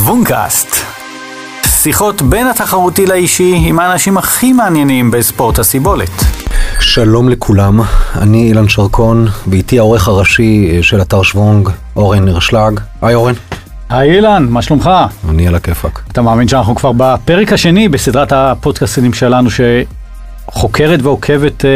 [0.00, 0.76] שוונקאסט.
[1.66, 6.10] שיחות בין התחרותי לאישי עם האנשים הכי מעניינים בספורט הסיבולת.
[6.80, 7.80] שלום לכולם,
[8.16, 12.80] אני אילן שרקון, ואיתי העורך הראשי של אתר שוונג, אורן נרשלג.
[13.02, 13.34] היי אורן.
[13.90, 14.90] היי אילן, מה שלומך?
[15.28, 16.02] אני על הכיפאק.
[16.12, 19.48] אתה מאמין שאנחנו כבר בפרק השני בסדרת הפודקאסטים שלנו
[20.50, 21.70] שחוקרת ועוקבת אה,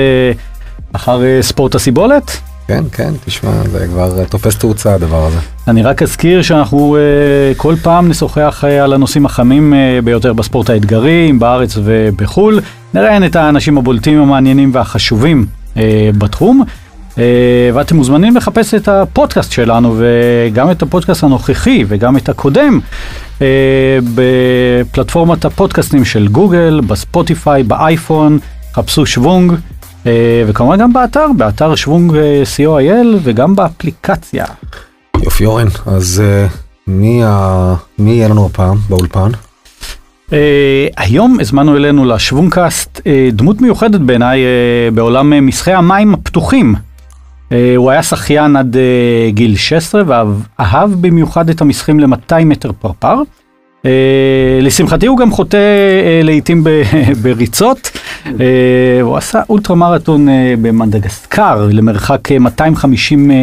[0.93, 2.41] אחר אה, ספורט הסיבולת?
[2.69, 5.39] כן, כן, תשמע, זה כבר אה, תופס תאוצה הדבר הזה.
[5.69, 10.71] אני רק אזכיר שאנחנו uh, כל פעם נשוחח uh, על הנושאים החמים uh, ביותר בספורט
[10.71, 12.61] האתגרי, בארץ ובחו"ל.
[12.95, 15.79] נראיין את האנשים הבולטים, המעניינים והחשובים uh,
[16.19, 16.65] בתחום.
[17.15, 17.17] Uh,
[17.75, 22.81] ואתם מוזמנים לחפש את הפודקאסט שלנו, וגם את הפודקאסט הנוכחי וגם את הקודם,
[23.39, 23.43] uh,
[24.15, 28.39] בפלטפורמת הפודקאסטים של גוגל, בספוטיפיי, באייפון,
[28.75, 29.53] חפשו שוונג.
[30.05, 30.07] Uh,
[30.47, 32.13] וכמובן גם באתר, באתר שוונג
[32.57, 34.45] co.il וגם באפליקציה.
[35.23, 37.75] יופי אורן, אז uh, מי, ה...
[37.99, 39.31] מי יהיה לנו הפעם באולפן?
[40.31, 40.33] Uh,
[40.97, 43.03] היום הזמנו אלינו לשוונקאסט uh,
[43.33, 46.75] דמות מיוחדת בעיניי uh, בעולם uh, משחי המים הפתוחים.
[46.75, 53.23] Uh, הוא היה שחיין עד uh, גיל 16 ואהב במיוחד את המשחים ל-200 מטר פרפר.
[53.85, 53.87] Uh,
[54.63, 56.65] לשמחתי הוא גם חוטא uh, לעיתים
[57.23, 57.91] בריצות.
[58.25, 58.31] Uh,
[59.03, 60.33] הוא עשה אולטרה מרתון uh,
[60.63, 63.35] במדגסקר למרחק uh, 250 uh,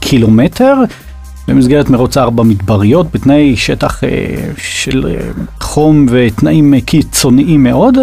[0.00, 0.74] קילומטר.
[1.48, 4.08] במסגרת מרוץ ארבע מדבריות, בתנאי שטח אה,
[4.56, 5.20] של אה,
[5.60, 7.98] חום ותנאים אה, קיצוניים מאוד.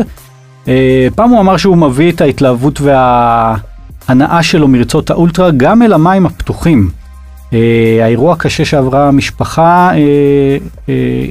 [0.67, 6.25] אה, פעם הוא אמר שהוא מביא את ההתלהבות וההנאה שלו מרצות האולטרה גם אל המים
[6.25, 6.89] הפתוחים.
[7.53, 10.57] אה, האירוע הקשה שעברה המשפחה אה,
[10.89, 11.25] אה,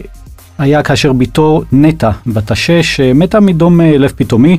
[0.59, 4.59] היה כאשר בתו נטע, בת השש, אה, מתה מדום אה, לב פתאומי,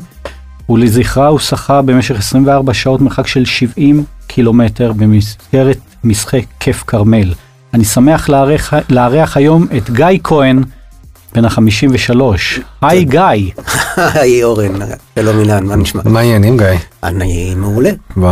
[0.70, 7.34] ולזכרה הוא שחה במשך 24 שעות מרחק של 70 קילומטר במסגרת משחק כיף כרמל.
[7.74, 10.64] אני שמח לארח, לארח היום את גיא כהן,
[11.36, 12.20] בן ה-53.
[12.82, 13.52] היי גיא.
[13.98, 14.72] היי אורן,
[15.20, 16.02] שלום אילן, מה נשמע?
[16.06, 16.68] מה העניינים גיא?
[17.04, 17.90] אני מעולה,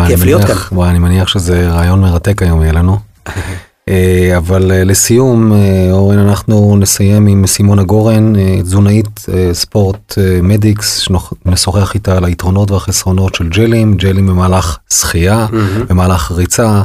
[0.07, 0.55] כיף אני להיות כאן.
[0.71, 2.97] וואי, אני מניח שזה רעיון מרתק היום יהיה לנו.
[3.89, 10.13] אה, אבל אה, לסיום, אה, אורן, אנחנו נסיים עם סימונה גורן, תזונאית ספורט
[10.43, 15.85] מדיקס, שנשוחח איתה על היתרונות והחסרונות של ג'לים, ג'לים במהלך שחייה, מהמם.
[15.89, 16.83] במהלך ריצה,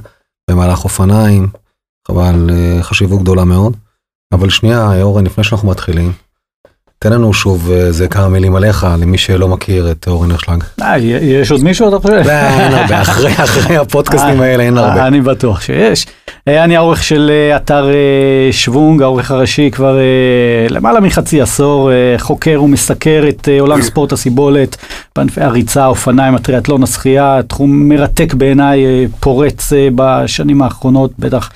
[0.50, 1.48] במהלך אופניים,
[2.08, 2.50] אבל
[2.82, 3.76] חשיבות גדולה מאוד.
[4.32, 6.12] אבל שנייה, אורן, לפני שאנחנו מתחילים,
[7.00, 10.64] תן לנו שוב אה, איזה כמה מילים עליך, למי שלא מכיר את אורן ארשלג.
[10.82, 12.14] אה, יש עוד מישהו אתה חושב?
[12.26, 13.02] לא, אין הרבה,
[13.44, 15.06] אחרי הפודקאסטים האלה אין הרבה.
[15.06, 16.06] אני בטוח שיש.
[16.48, 20.02] אה, אני העורך של אה, אתר אה, שוונג, העורך הראשי כבר אה,
[20.70, 24.76] למעלה מחצי עשור, אה, חוקר ומסקר את אה, עולם ספורט הסיבולת,
[25.16, 31.50] בענפי הריצה, האופניים, הטריאטלון, השחייה, תחום מרתק בעיניי, אה, פורץ אה, בשנים האחרונות, בטח.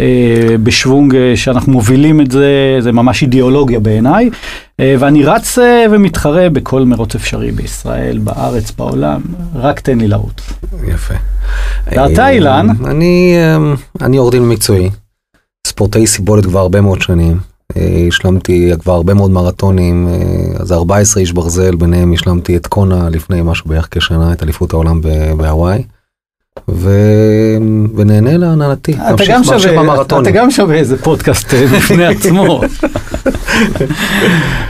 [0.00, 4.30] אה, בשוונג אה, שאנחנו מובילים את זה, זה ממש אידיאולוגיה בעיניי.
[4.80, 5.58] אה, ואני רץ
[5.90, 9.20] ומתחרה בכל מרוץ אפשרי בישראל, בארץ, בעולם,
[9.54, 10.52] רק תן לי לרוץ.
[10.88, 11.14] יפה.
[11.86, 12.66] ואתה, אילן?
[12.84, 14.90] אני אה, אני עורך דין מקצועי,
[15.66, 17.38] ספורטאי סיבולת כבר הרבה מאוד שנים.
[18.08, 20.08] השלמתי כבר הרבה מאוד מרתונים,
[20.58, 25.00] אז 14 איש ברזל, ביניהם השלמתי את קונה לפני משהו בערך כשנה, את אליפות העולם
[25.00, 25.82] ב- בהוואי.
[26.70, 26.90] ו...
[27.96, 28.36] ונהנה
[29.10, 30.30] ממשיך גם ממשיך שווה, אתה.
[30.30, 32.60] גם שווה איזה פודקאסט אה, בפני עצמו.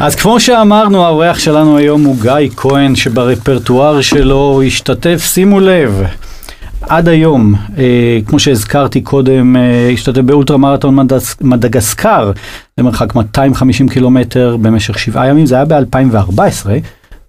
[0.00, 6.02] אז כמו שאמרנו, האורח שלנו היום הוא גיא כהן, שברפרטואר שלו השתתף, שימו לב,
[6.82, 7.84] עד היום, אה,
[8.26, 12.30] כמו שהזכרתי קודם, אה, השתתף באולטרה מרתון מדס- מדגסקר,
[12.78, 16.40] למרחק 250 קילומטר במשך שבעה ימים, זה היה ב-2014,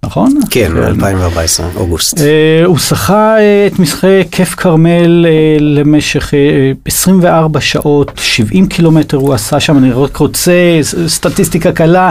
[0.03, 0.39] נכון?
[0.49, 2.21] כן, 2014, אוגוסט.
[2.21, 9.17] אה, הוא שחה אה, את משחקי כיף כרמל אה, למשך אה, 24 שעות, 70 קילומטר
[9.17, 12.09] הוא עשה שם, אני רק רוצה סטטיסטיקה קלה,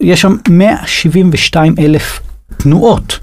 [0.00, 2.20] יש שם 172 אלף
[2.56, 3.18] תנועות.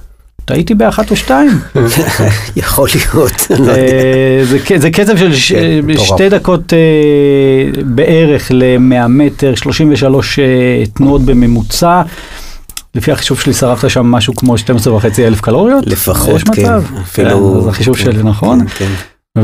[0.46, 1.60] טעיתי באחת או שתיים.
[2.56, 4.80] יכול להיות, לא יודע.
[4.80, 5.98] זה קצב של כן.
[5.98, 6.74] שתי דקות
[7.86, 10.44] בערך ל-100 מטר, 33 אה,
[10.94, 12.02] תנועות בממוצע.
[12.96, 15.88] לפי החישוב שלי שרפת שם משהו כמו 12 וחצי אלף קלוריות.
[15.88, 16.52] לפחות, יש כן.
[16.52, 16.84] מצב.
[17.02, 17.54] אפילו...
[17.58, 18.68] כן, זה החישוב כן, שלי, נכון?
[18.68, 18.92] כן, כן.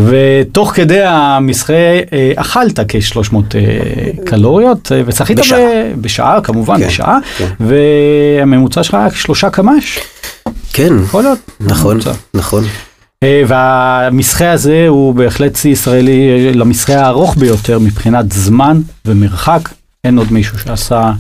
[0.08, 1.74] ותוך כדי המשחה
[2.14, 3.36] אה, אכלת כ-300
[4.26, 5.60] קלוריות אה, ושחית בשעה.
[5.60, 7.46] ב- בשעה כמובן כן, בשעה כן.
[7.60, 10.00] והממוצע שלך היה שלושה קמ"ש.
[10.74, 11.40] כן, יכול להיות.
[11.60, 12.12] נכון, ממוצע.
[12.34, 12.64] נכון.
[13.24, 19.70] אה, והמשחה הזה הוא בהחלט שיא ישראלי אה, למסחה הארוך ביותר מבחינת זמן ומרחק.
[20.04, 21.12] אין עוד מישהו שעשה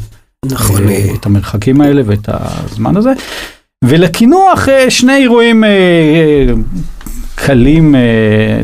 [0.45, 0.89] נכון.
[0.89, 3.11] אה, את המרחקים האלה ואת הזמן הזה.
[3.83, 5.69] ולקינוח אה, שני אירועים אה,
[7.35, 7.95] קלים,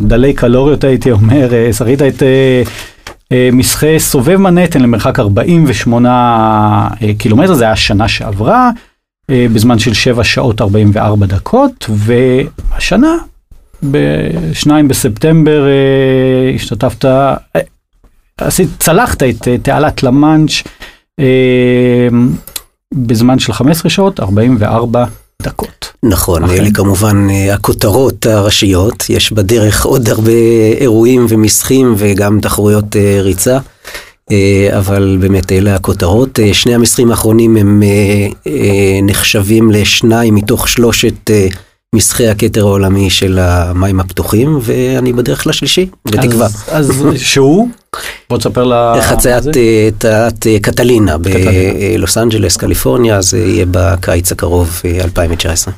[0.02, 2.24] דלי קלוריות הייתי אומר, שחית את
[3.52, 6.10] משחה סובב מנהטן למרחק 48
[7.02, 8.72] אה, קילומטר, זה היה השנה שעברה,
[9.32, 13.16] בזמן של 7 שעות 44 דקות, והשנה,
[13.92, 15.66] ב-2 בספטמבר,
[16.56, 17.06] השתתפת,
[18.38, 20.64] עשית, צלחת את תעלת למאנץ'
[22.94, 25.06] בזמן של 15 שעות 44
[25.42, 25.94] דקות.
[26.04, 26.54] נכון, אכן.
[26.54, 30.32] אלה כמובן אה, הכותרות הראשיות, יש בדרך עוד הרבה
[30.78, 33.58] אירועים ומשחים וגם תחרויות אה, ריצה,
[34.32, 36.40] אה, אבל באמת אלה הכותרות.
[36.54, 37.84] שני המשחים האחרונים הם
[39.04, 41.32] נחשבים לשניים מתוך שלושת
[41.94, 46.46] אה, משחי הכתר העולמי של המים הפתוחים, ואני בדרך לשלישי, בתקווה.
[46.46, 47.70] אז, אז שהוא?
[48.30, 48.74] בוא תספר ל...
[49.10, 49.58] חציית.
[49.58, 51.18] אה, תעלת אה, קטלינה.
[51.18, 55.74] בלוס אנג'לס, קליפורניה, זה יהיה בקיץ הקרוב, אה, 2019.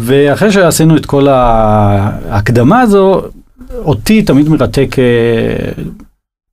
[0.00, 3.22] ואחרי שעשינו את כל ההקדמה הזו,
[3.74, 5.82] אותי תמיד מרתק אה,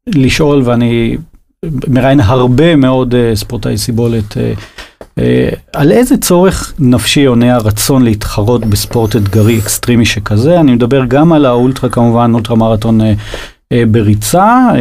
[0.08, 1.18] לשאול, ואני
[1.88, 4.54] מראיין הרבה מאוד אה, ספורטאי סיבולת, אה, אה,
[5.74, 10.60] על איזה צורך נפשי עונה הרצון להתחרות בספורט אתגרי אקסטרימי שכזה?
[10.60, 13.14] אני מדבר גם על האולטרה כמובן, אולטרה מרתון אה,
[13.72, 14.78] אה, בריצה, אה,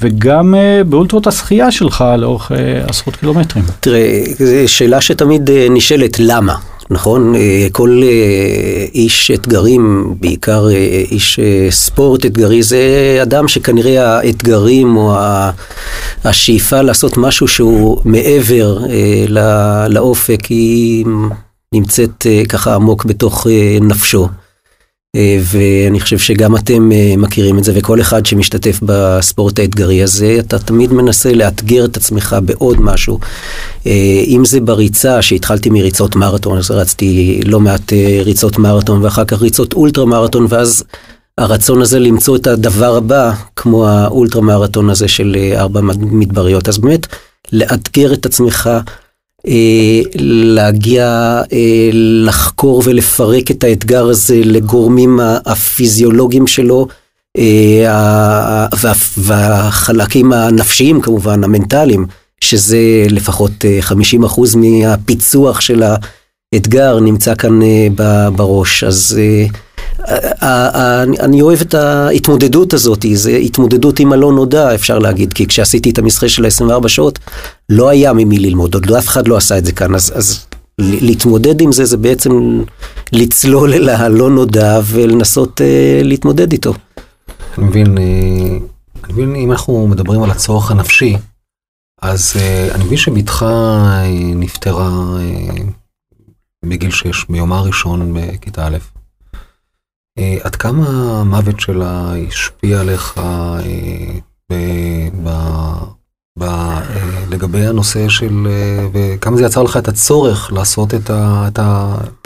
[0.00, 3.64] וגם אה, באולטרות השחייה שלך לאורך אה, עשרות קילומטרים.
[3.80, 6.54] תראה, זו שאלה שתמיד אה, נשאלת למה,
[6.92, 7.34] נכון?
[7.34, 11.40] אה, כל אה, איש אתגרים, בעיקר אה, איש
[11.70, 15.14] ספורט אתגרי, זה אדם שכנראה האתגרים או
[16.24, 18.78] השאיפה לעשות משהו שהוא מעבר
[19.88, 21.04] לאופק, היא
[21.74, 23.46] נמצאת ככה עמוק בתוך
[23.80, 24.28] נפשו.
[25.16, 30.36] אה, ואני חושב שגם אתם אה, מכירים את זה, וכל אחד שמשתתף בספורט האתגרי הזה,
[30.38, 33.18] אתה תמיד מנסה לאתגר את עצמך בעוד משהו.
[33.86, 37.92] אה, אם זה בריצה, שהתחלתי מריצות מרתון, אז רצתי לא מעט
[38.24, 40.84] ריצות מרתון, ואחר כך ריצות אולטרה מרתון, ואז
[41.38, 46.68] הרצון הזה למצוא את הדבר הבא, כמו האולטרה מרתון הזה של ארבע מדבריות.
[46.68, 47.06] אז באמת,
[47.52, 48.70] לאתגר את עצמך.
[49.48, 51.04] אה, להגיע,
[51.52, 51.90] אה,
[52.24, 56.86] לחקור ולפרק את האתגר הזה לגורמים הפיזיולוגיים שלו,
[57.38, 62.06] אה, וה- והחלקים הנפשיים כמובן, המנטליים,
[62.40, 62.78] שזה
[63.10, 65.82] לפחות אה, 50% מהפיצוח של
[66.54, 67.86] האתגר נמצא כאן אה,
[68.30, 68.84] בראש.
[68.84, 69.44] אז אה,
[71.20, 75.98] אני- אוהב את ההתמודדות הזאת, זה התמודדות עם הלא נודע אפשר להגיד, כי כשעשיתי את
[75.98, 77.18] המסחה של ה-24 שעות,
[77.68, 80.46] לא היה ממי ללמוד, עוד לא אף אחד לא עשה את זה כאן, אז, אז
[80.78, 82.62] להתמודד עם זה זה בעצם
[83.12, 86.74] לצלול אל הלא נודע ולנסות אה, להתמודד איתו.
[87.58, 88.02] אני מבין, אה,
[89.04, 91.16] אני מבין אם אנחנו מדברים על הצורך הנפשי,
[92.02, 94.90] אז אה, אני מבין שבתך אה, נפטרה
[96.64, 98.76] בגיל 6, ביומה הראשון בכיתה א'.
[100.18, 100.86] אה, עד כמה
[101.20, 103.60] המוות שלה השפיע עליך אה,
[104.52, 105.84] ב- ב-
[106.38, 111.58] ב- אה, לגבי הנושא של, אה, וכמה זה יצר לך את הצורך לעשות את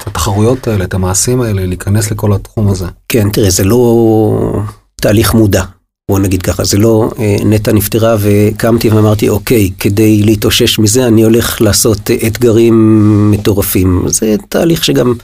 [0.06, 2.86] התחרויות האלה, את המעשים האלה, להיכנס לכל התחום הזה?
[3.08, 4.62] כן, תראה, זה לא
[5.00, 5.64] תהליך מודע,
[6.10, 11.22] בוא נגיד ככה, זה לא אה, נטע נפטרה וקמתי ואמרתי, אוקיי, כדי להתאושש מזה אני
[11.22, 14.02] הולך לעשות אתגרים מטורפים.
[14.06, 15.14] זה תהליך שגם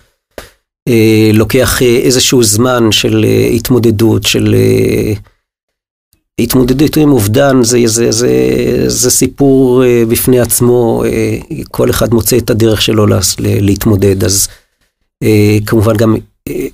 [1.32, 5.12] לוקח אה, איזשהו זמן של אה, התמודדות, של אה,
[6.41, 8.31] התמודדות עם אובדן, זה, זה, זה,
[8.86, 11.39] זה סיפור אה, בפני עצמו, אה,
[11.70, 14.48] כל אחד מוצא את הדרך שלו להס- ל- להתמודד, אז
[15.22, 16.17] אה, כמובן גם
[16.48, 16.67] אה,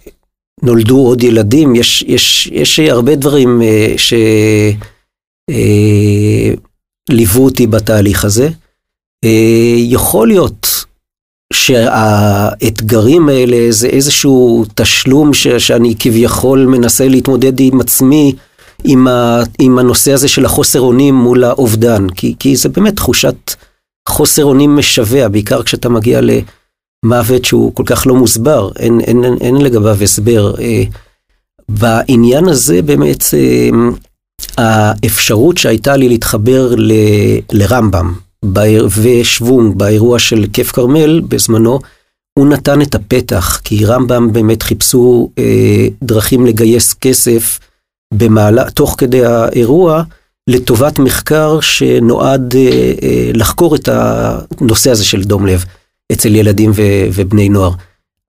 [0.63, 3.95] נולדו עוד ילדים, יש, יש, יש הרבה דברים אה,
[7.11, 8.49] שליוו אותי בתהליך הזה.
[9.25, 10.68] אה, יכול להיות
[11.59, 18.35] שהאתגרים האלה זה איזשהו תשלום ש, שאני כביכול מנסה להתמודד עם עצמי,
[18.85, 23.55] עם, ה, עם הנושא הזה של החוסר אונים מול האובדן, כי, כי זה באמת תחושת
[24.09, 29.37] חוסר אונים משווע, בעיקר כשאתה מגיע למוות שהוא כל כך לא מוסבר, אין, אין, אין,
[29.41, 30.55] אין לגביו הסבר.
[30.61, 30.83] אה,
[31.69, 33.71] בעניין הזה באמת אה,
[34.57, 36.93] האפשרות שהייתה לי להתחבר ל,
[37.53, 38.28] לרמב"ם
[38.91, 41.79] ושוונג באירוע של כיף כרמל בזמנו,
[42.39, 47.59] הוא נתן את הפתח, כי רמב"ם באמת חיפשו אה, דרכים לגייס כסף
[48.15, 50.03] במעלה, תוך כדי האירוע
[50.49, 55.65] לטובת מחקר שנועד אה, אה, לחקור את הנושא הזה של דום לב
[56.13, 57.71] אצל ילדים ו- ובני נוער.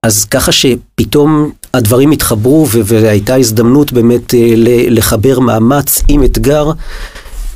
[0.02, 4.52] אז ככה שפתאום הדברים התחברו והייתה הזדמנות באמת אה,
[4.88, 6.70] לחבר מאמץ עם אתגר,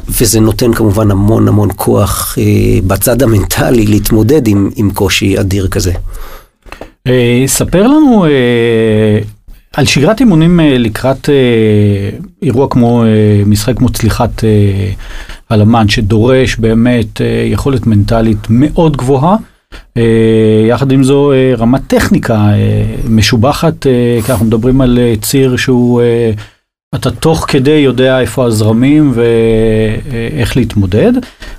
[0.08, 5.92] וזה נותן כמובן המון המון כוח אה, בצד המנטלי להתמודד עם, עם קושי אדיר כזה.
[7.06, 9.18] אה, ספר לנו, אה,
[9.72, 14.90] על שגרת אימונים אה, לקראת אה, אירוע כמו, אה, משחק כמו צליחת אה,
[15.50, 19.36] הלמן, שדורש באמת אה, יכולת מנטלית מאוד גבוהה.
[19.96, 25.14] אה, יחד עם זו אה, רמת טכניקה אה, משובחת, אה, כי אנחנו מדברים על אה,
[25.22, 26.30] ציר שהוא, אה,
[26.94, 31.12] אתה תוך כדי יודע איפה הזרמים ואיך להתמודד.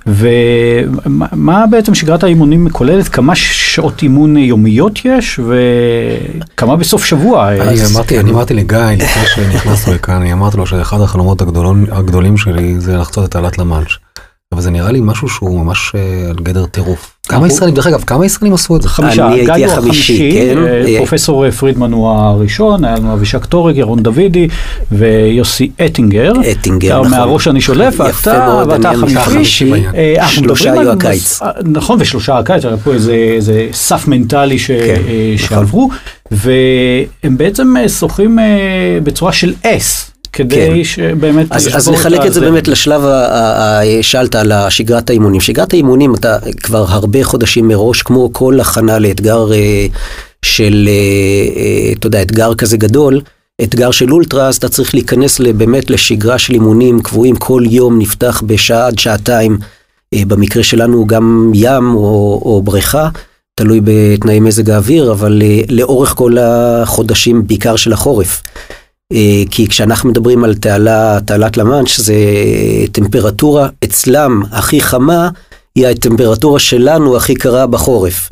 [0.08, 3.08] ומה מה בעצם שגרת האימונים כוללת?
[3.08, 7.52] כמה שעות אימון יומיות יש וכמה בסוף שבוע?
[7.52, 8.20] אני אמרתי.
[8.20, 11.42] אני אמרתי לגיא לפני שנכנסנו לכאן, אני אמרתי לו שאחד החלומות
[11.92, 13.88] הגדולים, שלי זה לחצות את תעלת למאנש.
[14.54, 17.15] אבל זה נראה לי משהו שהוא ממש אה, על גדר טירוף.
[17.30, 18.90] כמה ישראלים, דרך אגב, כמה ישראלים עשו את זה?
[18.90, 20.58] חמישה, אני הייתי החמישי, כן.
[20.58, 24.48] אה, אה, פרופסור פרידמן הוא הראשון, היה לנו אבישק טורג, ירון דוידי
[24.92, 26.34] ויוסי אטינגר.
[26.52, 27.12] אטינגר, נכון.
[27.12, 29.72] מהראש אני שולף, ואתה החמישי.
[29.96, 31.40] אה, אנחנו שלושה היו הקיץ.
[31.64, 35.48] נכון, ושלושה הקיץ, היה פה איזה סף מנטלי כן, אה, נכון.
[35.48, 35.90] שעברו,
[36.32, 38.46] והם בעצם אה, שוחים אה,
[39.04, 40.84] בצורה של אס, כדי כן.
[40.84, 41.48] שבאמת...
[41.50, 42.42] אז, אז נחלק את זה.
[42.42, 45.42] באמת לשלב, ה- ה- ה- שאלת על שגרת האימונים.
[45.42, 49.86] שגרת האימונים, אתה כבר הרבה חודשים מראש, כמו כל הכנה לאתגר אה,
[50.46, 53.22] של, אה, אה, אתה יודע, אתגר כזה גדול,
[53.64, 58.44] אתגר של אולטרה, אז אתה צריך להיכנס באמת לשגרה של אימונים קבועים, כל יום נפתח
[58.46, 59.58] בשעה עד שעתיים,
[60.16, 63.10] במקרה שלנו גם ים או, או בריכה.
[63.56, 68.42] תלוי בתנאי מזג האוויר, אבל לאורך כל החודשים, בעיקר של החורף.
[69.14, 72.16] אה, כי כשאנחנו מדברים על תעלה, תעלת למאנץ' זה
[72.92, 75.30] טמפרטורה אצלם הכי חמה,
[75.76, 78.30] היא הטמפרטורה שלנו הכי קרה בחורף.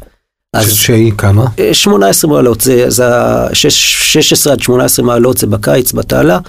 [0.53, 1.45] אז שהיא כמה?
[1.59, 6.39] אה, 18 מעלות, זה, זה ה- שש- 16 עד 18 מעלות זה בקיץ, בתעלה.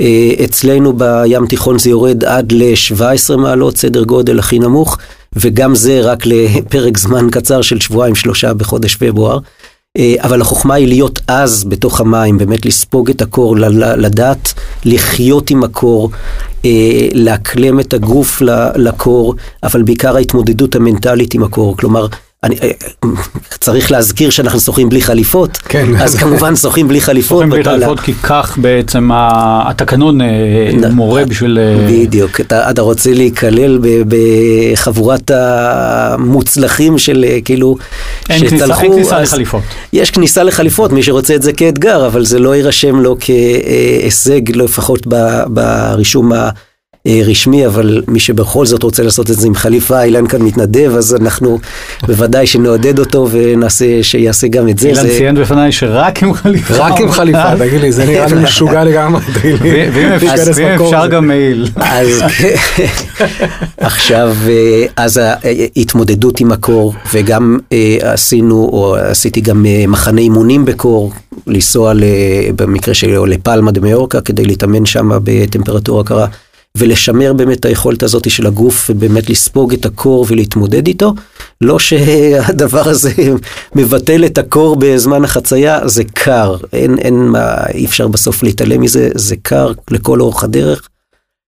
[0.00, 4.98] אה, אצלנו בים תיכון זה יורד עד ל-17 מעלות, סדר גודל הכי נמוך,
[5.36, 9.38] וגם זה רק לפרק זמן קצר של שבועיים שלושה בחודש פברואר.
[9.98, 13.56] אה, אבל החוכמה היא להיות אז בתוך המים, באמת לספוג את הקור,
[13.96, 16.10] לדעת לחיות עם הקור,
[16.64, 18.42] אה, לאקלם את הגוף
[18.76, 21.76] לקור, אבל בעיקר ההתמודדות המנטלית עם הקור.
[21.76, 22.06] כלומר,
[22.44, 22.70] אני, אה,
[23.60, 25.86] צריך להזכיר שאנחנו שוחים בלי חליפות, כן.
[26.00, 27.28] אז כמובן שוחים בלי חליפות.
[27.38, 27.76] שוחים בלי בתעלה.
[27.86, 30.26] חליפות, כי כך בעצם ה- התקנון אה,
[30.72, 31.58] נ- מורה בשביל...
[31.58, 37.76] אה, בדיוק, אתה, אתה רוצה להיכלל בחבורת המוצלחים של כאילו,
[38.30, 39.62] אין כניסה, אין כניסה אז לחליפות.
[39.92, 44.64] יש כניסה לחליפות, מי שרוצה את זה כאתגר, אבל זה לא יירשם לו כהישג, לא
[44.64, 45.06] לפחות
[45.46, 46.32] ברישום
[47.06, 51.14] הרשמי, אבל מי שבכל זאת רוצה לעשות את זה עם חליפה, אילן כאן מתנדב, אז
[51.14, 51.58] אנחנו
[52.06, 54.88] בוודאי שנעודד אותו ונעשה שיעשה גם את זה.
[54.88, 56.74] אילן זה- ציין בפניי שרק עם חליפה.
[56.76, 59.70] רק עם חליפה, תגיד לי, זה נראה לי משוגע לגמרי, תגיד לי.
[59.70, 61.06] ו- ואם אפשר-.
[61.06, 61.68] גם מעיל.
[61.76, 62.22] אז
[63.78, 65.20] עכשיו, אה, אז
[65.76, 71.12] ההתמודדות עם הקור, וגם אה, עשינו, או עשיתי גם אה, מחנה אימונים בקור,
[71.46, 71.92] לנסוע
[72.56, 76.26] במקרה שלו לפלמה דה מיורקה, כדי להתאמן שם בטמפרטורה קרה,
[76.76, 81.14] ולשמר באמת את היכולת הזאת של הגוף, ובאמת לספוג את הקור ולהתמודד איתו.
[81.60, 83.12] לא שהדבר הזה
[83.76, 89.08] מבטל את הקור בזמן החצייה, זה קר, אין, אין מה, אי אפשר בסוף להתעלם מזה,
[89.14, 90.88] זה קר לכל אורך הדרך.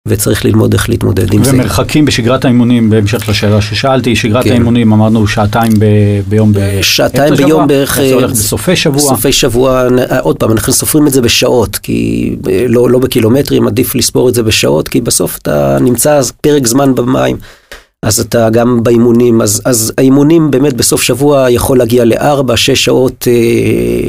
[0.07, 1.51] וצריך ללמוד איך להתמודד עם זה.
[1.51, 4.51] ומרחקים בשגרת האימונים, בהמשך לשאלה ששאלתי, שגרת כן.
[4.51, 9.01] האימונים אמרנו שעתיים ב- ביום ב- שעתיים ביום שבוע, בערך, זה הולך אה, בסופי שבוע.
[9.01, 13.67] סופי שבוע, אה, עוד פעם, אנחנו סופרים את זה בשעות, כי אה, לא, לא בקילומטרים,
[13.67, 17.37] עדיף לספור את זה בשעות, כי בסוף אתה נמצא פרק זמן במים,
[18.03, 23.29] אז אתה גם באימונים, אז, אז האימונים באמת בסוף שבוע יכול להגיע לארבע, שש שעות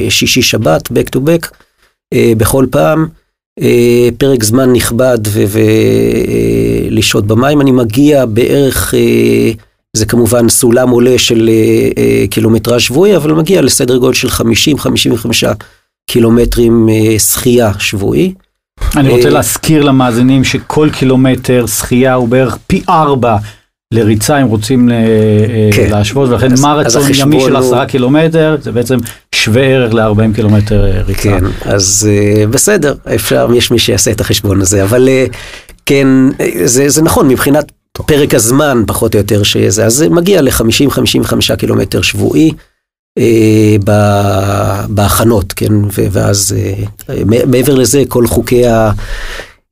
[0.09, 1.51] שישי שבת, back to back,
[2.37, 3.07] בכל פעם.
[3.61, 5.19] אה, פרק זמן נכבד
[6.89, 9.51] ולשהות במים, אני מגיע בערך, אה,
[9.93, 15.45] זה כמובן סולם עולה של אה, אה, קילומטראז' שבועי, אבל מגיע לסדר גודל של 50-55
[16.09, 18.33] קילומטרים אה, שחייה שבועי.
[18.95, 23.37] אני רוצה אה, להזכיר למאזינים שכל קילומטר שחייה הוא בערך פי ארבע
[23.93, 25.89] לריצה אם רוצים ל- אה, כן.
[25.91, 28.97] להשוות, ולכן אז- מרתון אז ימי של הוא- עשרה קילומטר זה בעצם
[29.35, 31.21] שווה ערך ל-40 קילומטר אה, ריצה.
[31.21, 35.25] כן, אז אה, בסדר, אפשר, יש מי שיעשה את החשבון הזה, אבל אה,
[35.85, 36.07] כן,
[36.39, 37.71] אה, זה, זה נכון מבחינת
[38.05, 42.51] פרק הזמן פחות או יותר שזה, אז זה מגיע ל-50-55 קילומטר שבועי.
[43.17, 46.73] אה, ב- בהכנות, כן, ו- ואז אה,
[47.47, 48.63] מעבר לזה כל חוקי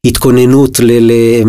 [0.05, 1.43] ההתכוננות ל- ל-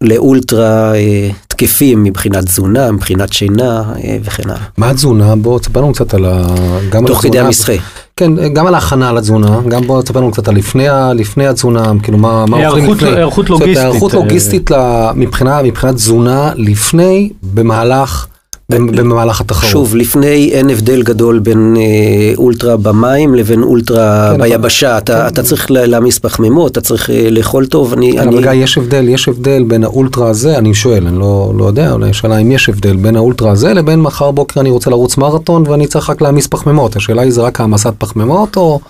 [0.00, 1.28] לאולטרה אה,
[1.64, 4.60] תקפים מבחינת תזונה, מבחינת שינה אה, וכן הלאה.
[4.76, 5.36] מה התזונה?
[5.36, 6.46] בוא תספר לנו קצת על ה...
[6.90, 7.46] גם על תוך כדי התזונה.
[7.46, 7.72] המשחה.
[8.16, 12.18] כן, גם על ההכנה לתזונה, גם בוא תספר לנו קצת על לפני לפני התזונה, כאילו
[12.18, 13.08] מה מה אוכלים היערכות- לפני.
[13.16, 14.18] היערכות זאת אומרת, לוגיסטית, היערכות אה.
[14.18, 14.70] לוגיסטית
[15.14, 18.26] מבחינה מבחינת תזונה לפני, במהלך
[18.70, 19.70] במהלך התחרות.
[19.72, 24.98] שוב, לפני אין הבדל גדול בין אה, אולטרה במים לבין אולטרה כן, ביבשה.
[24.98, 25.26] אתה, כן.
[25.26, 27.92] אתה צריך לה- להעמיס פחמימות, אתה צריך אה, לאכול טוב.
[27.92, 31.18] אני, כן, אני, אבל גיא, יש הבדל, יש הבדל בין האולטרה הזה, אני שואל, אני
[31.18, 34.70] לא, לא יודע, אולי השאלה אם יש הבדל בין האולטרה הזה לבין מחר בוקר אני
[34.70, 36.96] רוצה לרוץ מרתון ואני צריך רק להעמיס פחמימות.
[36.96, 38.80] השאלה היא זה רק העמסת פחמימות או...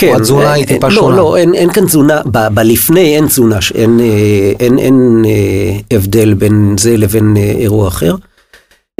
[0.00, 1.16] כן, או התזונה אה, היא טיפה אה, שונה.
[1.16, 4.06] לא, לא, אין, אין כאן תזונה, ב, בלפני אין תזונה, אין, אה,
[4.60, 8.14] אין, אין אה, הבדל בין זה לבין אה, אירוע אחר.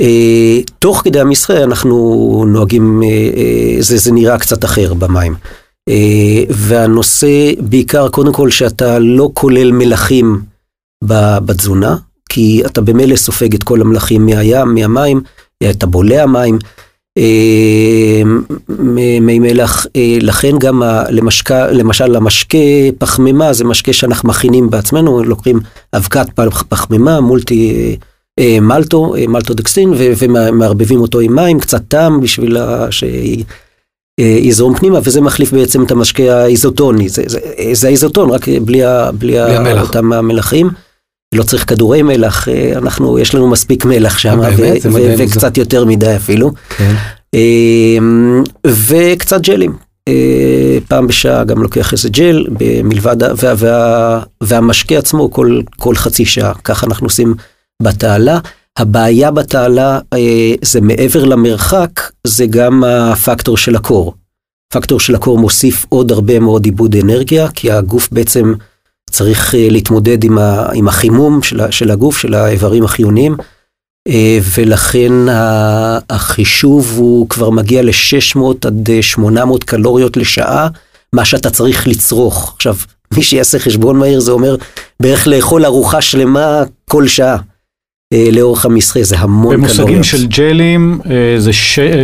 [0.01, 1.97] אה, תוך כדי המשחה אנחנו
[2.49, 5.35] נוהגים, אה, אה, זה, זה נראה קצת אחר במים.
[5.89, 10.41] אה, והנושא בעיקר, קודם כל, שאתה לא כולל מלחים
[11.45, 11.97] בתזונה,
[12.29, 15.21] כי אתה במילא סופג את כל המלחים מהים, מהמים,
[15.71, 16.59] אתה בולע מים.
[17.19, 18.23] אה,
[19.21, 22.59] מי מלח, אה, לכן גם למשקה, למשל המשקה
[22.99, 25.61] פחמימה זה משקה שאנחנו מכינים בעצמנו, לוקחים
[25.97, 27.95] אבקת פח- פחמימה, מולטי אה,
[28.61, 32.57] מלטו, אה, מלטודקסטין, ו- ומערבבים אותו עם מים, קצת טעם בשביל
[34.21, 38.83] שיזרום פנימה, וזה מחליף בעצם את המשקה האיזוטוני, זה, האיזוטון, רק בלי.
[39.81, 40.71] אותם המלחים.
[41.35, 44.75] לא צריך כדורי מלח, אה, אנחנו, יש לנו מספיק מלח שם, אה,
[45.19, 46.53] וקצת יותר מדי אפילו.
[46.77, 46.95] כן.
[47.35, 49.73] אמ, וקצת ג'לים.
[50.09, 52.47] אה, פעם בשעה גם לוקח איזה ג'ל,
[52.85, 53.17] מלבד,
[54.41, 57.35] והמשקה עצמו כל, כל חצי שעה, ככה אנחנו עושים
[57.83, 58.39] בתעלה.
[58.77, 64.15] הבעיה בתעלה אה, זה מעבר למרחק, זה גם הפקטור של הקור.
[64.73, 68.53] פקטור של הקור מוסיף עוד הרבה מאוד עיבוד אנרגיה, כי הגוף בעצם
[69.11, 73.37] צריך אה, להתמודד עם, ה, עם החימום של, של הגוף, של האיברים החיוניים.
[74.09, 75.13] אה, ולכן
[76.11, 80.69] החישוב הוא כבר מגיע ל-600 עד אה, 800 קלוריות לשעה,
[81.13, 82.53] מה שאתה צריך לצרוך.
[82.57, 82.77] עכשיו,
[83.17, 84.57] מי שיעשה חשבון מהיר זה אומר
[85.01, 87.37] בערך לאכול ארוחה שלמה כל שעה.
[88.13, 89.77] אה, לאורך המסחה זה המון קלוריות.
[89.79, 91.37] במושגים של ג'לים, אה.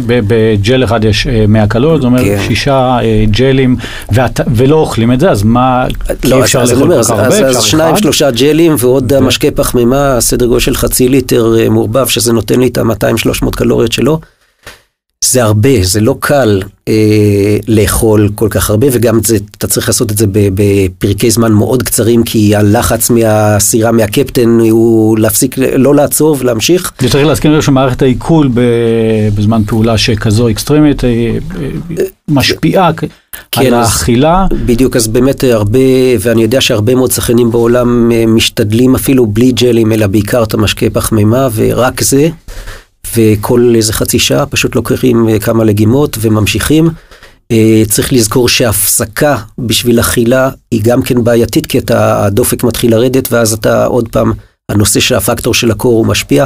[0.07, 2.39] ב- בג'ל אחד יש אה, 100 קלוריות, זאת אומרת כן.
[2.49, 3.77] שישה אה, ג'לים,
[4.13, 4.41] ואת...
[4.55, 5.87] ולא אוכלים את זה, אז מה,
[6.25, 7.97] לא, אי אפשר לאכול כל כך הרבה, אז, אז שניים.
[7.97, 12.61] שלושה ג'לים ועוד ו- המשקה פחמימה, סדר גודל של חצי ליטר אה, מעורבב, שזה נותן
[12.61, 14.21] לי את ה-200-300 קלוריות שלו.
[15.25, 20.13] זה הרבה, זה לא קל אה, לאכול כל כך הרבה, וגם זה, אתה צריך לעשות
[20.13, 26.93] את זה בפרקי זמן מאוד קצרים, כי הלחץ מהסירה, מהקפטן, הוא להפסיק, לא לעצור ולהמשיך.
[27.01, 28.51] זה צריך להזכיר לנו שמערכת העיכול.
[29.35, 31.11] בזמן פעולה שכזו אקסטרימית אה,
[31.61, 32.91] אה, משפיעה
[33.53, 34.47] כן, על האכילה.
[34.67, 35.79] בדיוק, אז באמת הרבה,
[36.21, 40.87] ואני יודע שהרבה מאוד שחקנים בעולם אה, משתדלים אפילו בלי ג'לים, אלא בעיקר את המשקה
[40.93, 42.29] פחמימה, ורק זה,
[43.17, 46.89] וכל איזה חצי שעה פשוט לוקחים אה, כמה לגימות וממשיכים.
[47.51, 53.33] אה, צריך לזכור שהפסקה בשביל אכילה היא גם כן בעייתית, כי אתה, הדופק מתחיל לרדת,
[53.33, 54.33] ואז אתה עוד פעם,
[54.69, 56.45] הנושא של הפקטור של הקור הוא משפיע,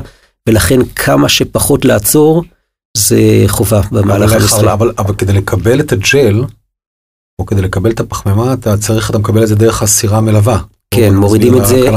[0.49, 2.43] ולכן כמה שפחות לעצור,
[2.97, 4.33] זה חובה במהלך.
[4.33, 6.45] אבל, אבל, אבל כדי לקבל את הג'ל,
[7.39, 10.59] או כדי לקבל את הפחמימה, אתה צריך, אתה מקבל את זה דרך הסירה המלווה.
[10.95, 11.91] כן, מורידים את זה,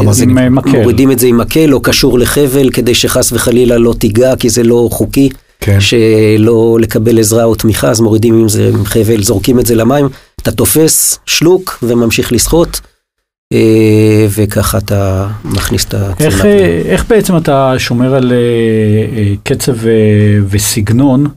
[0.49, 0.69] מקל.
[0.69, 4.63] מורידים את זה עם מקל או קשור לחבל כדי שחס וחלילה לא תיגע כי זה
[4.63, 5.77] לא חוקי כן.
[5.79, 10.09] שלא לקבל עזרה או תמיכה אז מורידים עם זה עם חבל זורקים את זה למים
[10.41, 12.81] אתה תופס שלוק וממשיך לשחות
[13.53, 16.43] אה, וככה אתה מכניס את איך, התזונה.
[16.49, 18.37] אה, איך בעצם אתה שומר על אה,
[19.17, 19.91] אה, קצב אה,
[20.49, 21.31] וסגנון אה,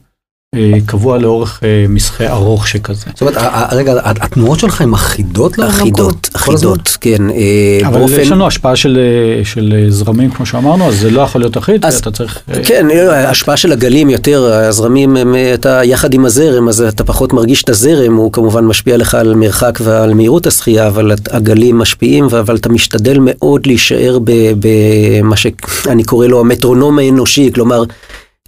[0.85, 3.05] קבוע לאורך אה, מסחה ארוך שכזה?
[3.13, 3.37] זאת אומרת,
[3.71, 5.57] רגע, התנועות שלך הן אחידות?
[5.57, 6.29] לאורך אחידות?
[6.33, 7.29] אחידות, כן.
[7.29, 11.41] אה, אבל יש לנו השפעה של, אה, של זרמים כמו שאמרנו, אז זה לא יכול
[11.41, 12.39] להיות אחיד, אתה צריך...
[12.63, 17.63] כן, ההשפעה של הגלים יותר, הזרמים, הם, אתה יחד עם הזרם, אז אתה פחות מרגיש
[17.63, 22.55] את הזרם, הוא כמובן משפיע לך על מרחק ועל מהירות השחייה, אבל הגלים משפיעים, אבל
[22.55, 24.17] אתה משתדל מאוד להישאר
[24.59, 27.83] במה שאני קורא לו המטרונום האנושי, כלומר,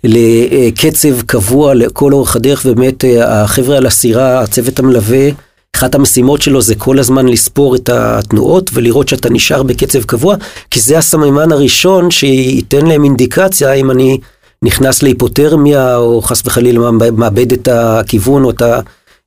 [0.07, 5.29] לקצב קבוע לכל אורך הדרך, ובאמת החבר'ה על הסירה, הצוות המלווה,
[5.75, 10.35] אחת המשימות שלו זה כל הזמן לספור את התנועות ולראות שאתה נשאר בקצב קבוע,
[10.71, 14.17] כי זה הסממן הראשון שייתן להם אינדיקציה אם אני
[14.61, 18.51] נכנס להיפותרמיה או חס וחלילה מאבד את הכיוון או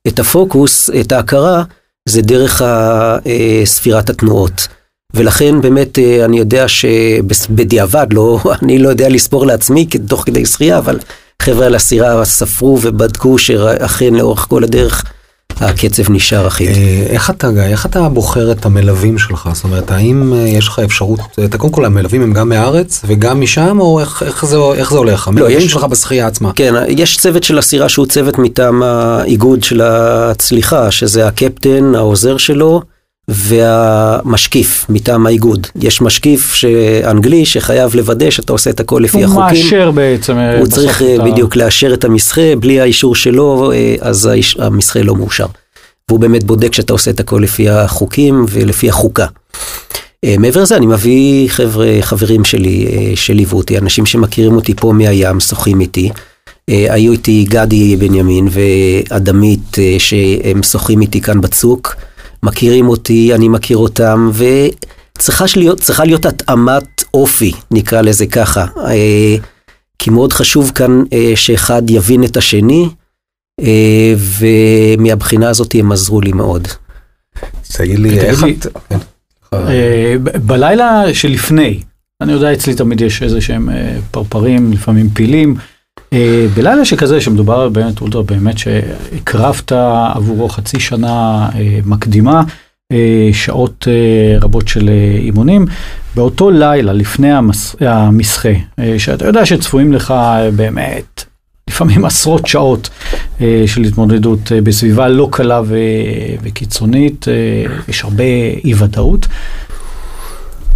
[0.07, 1.63] את, הפוקוס, את ההכרה,
[2.09, 4.67] זה דרך אה, ספירת התנועות.
[5.19, 10.77] ולכן באמת אה, אני יודע שבדיעבד, לא, אני לא יודע לספור לעצמי תוך כדי שחייה,
[10.77, 10.99] אבל
[11.41, 15.03] חבר'ה על הסירה ספרו ובדקו שאכן לאורך כל הדרך
[15.59, 16.67] הקצב נשאר אחיד.
[16.69, 19.49] אה, איך אתה, גיא, איך אתה בוחר את המלווים שלך?
[19.53, 23.41] זאת אומרת, האם אה, יש לך אפשרות, אתה קודם כל המלווים הם גם מהארץ וגם
[23.41, 25.27] משם, או איך, איך, זה, איך זה הולך?
[25.27, 26.51] המלווים יש- שלך בשחייה עצמה.
[26.55, 32.81] כן, יש צוות של הסירה שהוא צוות מטעם האיגוד של הצליחה, שזה הקפטן, העוזר שלו,
[33.29, 35.67] והמשקיף מטעם האיגוד.
[35.81, 36.55] יש משקיף
[37.03, 39.63] אנגלי שחייב לוודא שאתה עושה את הכל לפי הוא החוקים.
[39.65, 40.37] מאשר בעצם.
[40.37, 45.01] אה, הוא צריך אה, ה- בדיוק לאשר את המסחה, בלי האישור שלו, אה, אז המסחה
[45.01, 45.45] לא מאושר.
[46.09, 49.25] והוא באמת בודק שאתה עושה את הכל לפי החוקים ולפי החוקה.
[50.39, 55.81] מעבר לזה, אני מביא חבר'ה, חברים שלי שליוו אותי, אנשים שמכירים אותי פה מהים, שוחים
[55.81, 56.09] איתי.
[56.67, 59.59] היו איתי גדי בנימין ואדמית
[59.99, 61.95] שהם שוחים איתי כאן בצוק.
[62.43, 68.65] מכירים אותי, אני מכיר אותם, וצריכה להיות, להיות התאמת אופי, נקרא לזה ככה.
[68.85, 69.35] אה,
[69.99, 72.89] כי מאוד חשוב כאן אה, שאחד יבין את השני,
[73.61, 76.67] אה, ומהבחינה הזאת הם עזרו לי מאוד.
[77.73, 78.67] תגיד לי, איך את...
[78.89, 78.97] כן.
[79.53, 81.79] אה, בלילה שלפני,
[82.21, 85.55] אני יודע, אצלי תמיד יש איזה שהם אה, פרפרים, לפעמים פילים.
[86.13, 89.71] אה, בלילה שכזה, שמדובר באמת, אולטרה, באמת שהקרבת
[90.15, 91.09] עבורו חצי שנה
[91.55, 92.43] אה, מקדימה,
[92.91, 93.87] אה, שעות
[94.41, 95.65] רבות של אימונים,
[96.15, 98.49] באותו לילה, לפני המס- המסחה,
[98.97, 100.13] שאתה יודע שצפויים לך
[100.55, 101.23] באמת,
[101.69, 102.89] לפעמים עשרות שעות
[103.65, 105.75] של התמודדות בסביבה לא קלה ו-
[106.43, 107.25] וקיצונית,
[107.87, 108.23] יש הרבה
[108.63, 109.27] אי ודאות.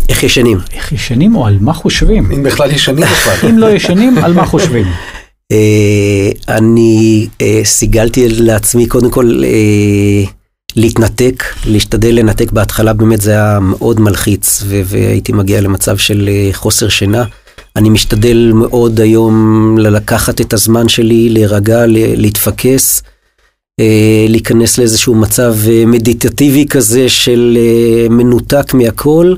[0.10, 0.58] איך ישנים?
[0.74, 2.32] איך ישנים או על מה חושבים?
[2.32, 3.50] אם בכלל ישנים בכלל.
[3.50, 4.86] אם לא ישנים, על מה חושבים?
[5.52, 10.24] אה, אני אה, סיגלתי לעצמי קודם כל אה,
[10.76, 16.90] להתנתק, להשתדל לנתק בהתחלה באמת זה היה מאוד מלחיץ והייתי מגיע למצב של אה, חוסר
[16.90, 17.24] שינה.
[17.76, 23.04] אני משתדל מאוד היום לקחת את הזמן שלי, להירגע, להתפקס,
[23.80, 29.36] אה, להיכנס לאיזשהו מצב אה, מדיטטיבי כזה של אה, מנותק מהכל.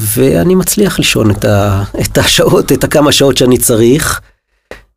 [0.00, 4.20] ואני מצליח לישון את, ה, את השעות, את הכמה שעות שאני צריך.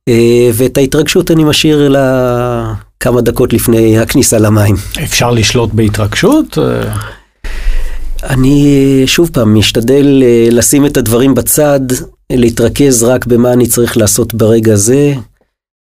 [0.09, 4.75] אה, ואת ההתרגשות אני משאיר לכמה דקות לפני הכניסה למים.
[5.03, 6.57] אפשר לשלוט בהתרגשות?
[6.57, 6.95] אה,
[8.23, 11.79] אני שוב פעם משתדל אה, לשים את הדברים בצד,
[12.31, 15.13] להתרכז רק במה אני צריך לעשות ברגע הזה,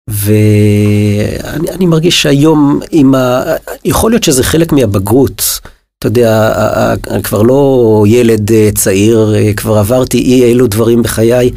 [0.10, 3.44] ואני אני מרגיש שהיום עם ה...
[3.86, 5.60] יכול להיות שזה חלק מהבגרות.
[6.00, 6.54] אתה יודע,
[7.24, 11.52] כבר לא ילד צעיר, כבר עברתי אי אילו דברים בחיי,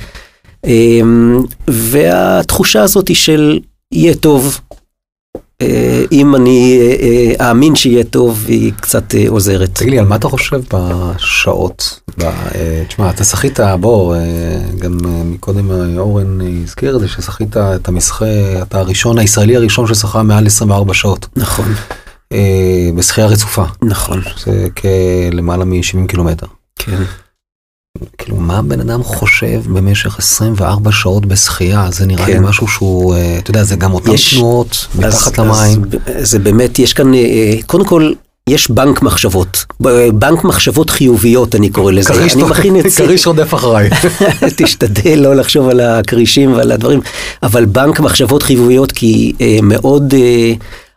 [1.69, 3.59] והתחושה הזאת היא של
[3.93, 4.61] יהיה טוב,
[5.63, 6.97] אה, אם אני אה,
[7.41, 9.71] אה, אאמין שיהיה טוב, היא קצת עוזרת.
[9.75, 12.01] תגיד לי, על מה אתה חושב בשעות?
[12.89, 14.17] תשמע, אתה שחית, בוא,
[14.79, 18.25] גם מקודם אה, אורן הזכיר את זה, ששחית את המסחה,
[18.63, 21.75] אתה הראשון, הישראלי הראשון ששחה מעל 24 שעות נכון,
[22.97, 24.67] בשחייה רצופה, נכון, זה
[25.31, 26.47] כלמעלה מ-70 קילומטר.
[26.77, 27.03] כן.
[28.19, 31.87] כאילו, מה בן אדם חושב במשך 24 שעות בשחייה?
[31.93, 32.43] זה נראה לי כן.
[32.43, 35.83] משהו שהוא, אה, אתה יודע, זה גם אותן יש- תנועות, מתחת אז- למים.
[36.21, 38.13] אז זה באמת, יש כאן, אה, קודם כל,
[38.49, 39.65] יש בנק מחשבות,
[40.15, 43.91] בנק מחשבות חיוביות אני קורא לזה, אני טוב- מכין את זה, כריש רודף אחריי.
[44.57, 47.01] תשתדל לא לחשוב על הכרישים ועל הדברים,
[47.43, 50.53] אבל בנק מחשבות חיוביות כי אה, מאוד, אה,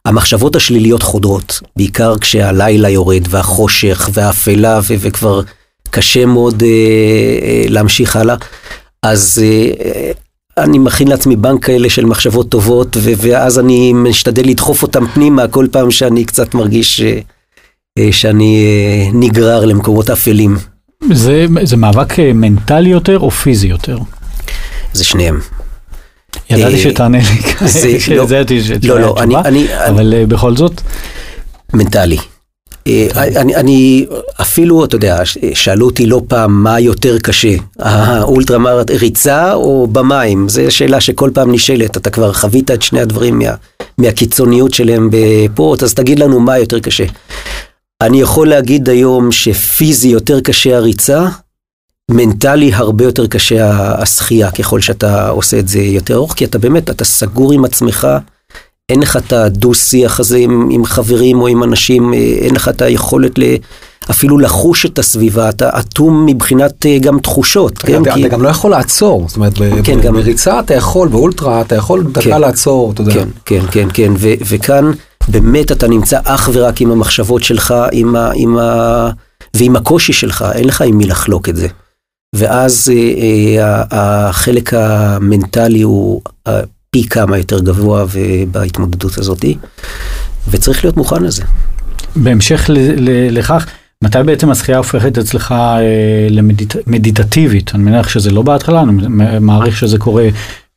[0.06, 5.42] המחשבות השליליות חודרות, בעיקר כשהלילה יורד והחושך והאפלה וכבר
[5.92, 6.68] קשה מאוד אה,
[7.42, 8.36] אה, להמשיך הלאה,
[9.04, 10.12] אז אה, אה,
[10.58, 15.48] אני מכין לעצמי בנק כאלה של מחשבות טובות, ו- ואז אני משתדל לדחוף אותם פנימה
[15.48, 17.20] כל פעם שאני קצת מרגיש אה,
[18.00, 20.58] אה, שאני אה, נגרר למקומות אפלים.
[21.12, 23.98] זה, זה מאבק אה, מנטלי יותר או פיזי יותר?
[24.94, 25.40] זה שניהם.
[26.50, 30.82] ידעתי אה, שתענה לי, זה- לא, ידעתי לא, לא, אני, אבל בכל זאת,
[31.74, 32.18] מנטלי.
[32.88, 34.06] אה, אני, אני
[34.42, 35.22] אפילו, אתה יודע,
[35.54, 40.50] שאלו אותי לא פעם מה יותר קשה, האולטרה מרתון, ריצה או במים?
[40.50, 43.54] זו שאלה שכל פעם נשאלת, אתה כבר חווית את שני הדברים מה,
[43.98, 47.06] מהקיצוניות שלהם בפורט, אז תגיד לנו מה יותר קשה.
[48.04, 51.28] אני יכול להגיד היום שפיזי יותר קשה הריצה,
[52.12, 56.90] מנטלי הרבה יותר קשה השחייה ככל שאתה עושה את זה יותר ארוך, כי אתה באמת,
[56.90, 58.08] אתה סגור עם עצמך,
[58.90, 62.82] אין לך את הדו-שיח הזה עם, עם חברים או עם אנשים, אה, אין לך את
[62.82, 63.44] היכולת ל,
[64.12, 68.02] אפילו לחוש את הסביבה, אתה אטום מבחינת אה, גם תחושות, כן?
[68.02, 71.08] אתה, כי- אתה גם לא יכול לעצור, זאת אומרת, כן, ב- גם- בריצה אתה יכול,
[71.08, 72.42] באולטרה אתה יכול דקה כן.
[72.42, 73.14] לעצור, אתה יודע.
[73.14, 74.92] כן, כן, כן, כן, ו- וכאן
[75.28, 79.10] באמת אתה נמצא אך ורק עם המחשבות שלך, עם ה, עם ה,
[79.54, 81.68] ועם הקושי שלך, אין לך עם מי לחלוק את זה.
[82.36, 86.60] ואז אה, אה, החלק המנטלי הוא אה,
[86.92, 88.06] פי כמה יותר גבוה
[88.52, 89.46] בהתמודדות הזאת,
[90.50, 91.44] וצריך להיות מוכן לזה.
[92.16, 92.66] בהמשך
[93.32, 93.66] לכך,
[94.04, 96.28] מתי בעצם השחייה הופכת אצלך אה,
[96.88, 97.72] למדיטטיבית?
[97.76, 99.08] אני מניח שזה לא בהתחלה, אני
[99.40, 100.30] מעריך שזה קורה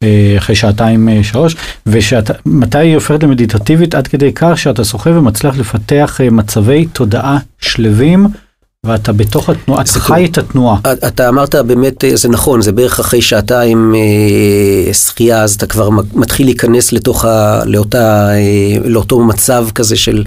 [0.03, 5.59] אה, אחרי שעתיים אה, שלוש, ומתי היא הופכת למדיטטיבית עד כדי כך שאתה שוחה ומצליח
[5.59, 8.27] לפתח אה, מצבי תודעה שלווים.
[8.87, 10.79] ואתה בתוך התנועה, אתה חי את התנועה.
[11.07, 13.95] אתה אמרת באמת, זה נכון, זה בערך אחרי שעתיים
[14.93, 18.29] שחייה, אז אתה כבר מתחיל להיכנס לתוך ה, לאותה,
[18.85, 20.25] לאותו מצב כזה של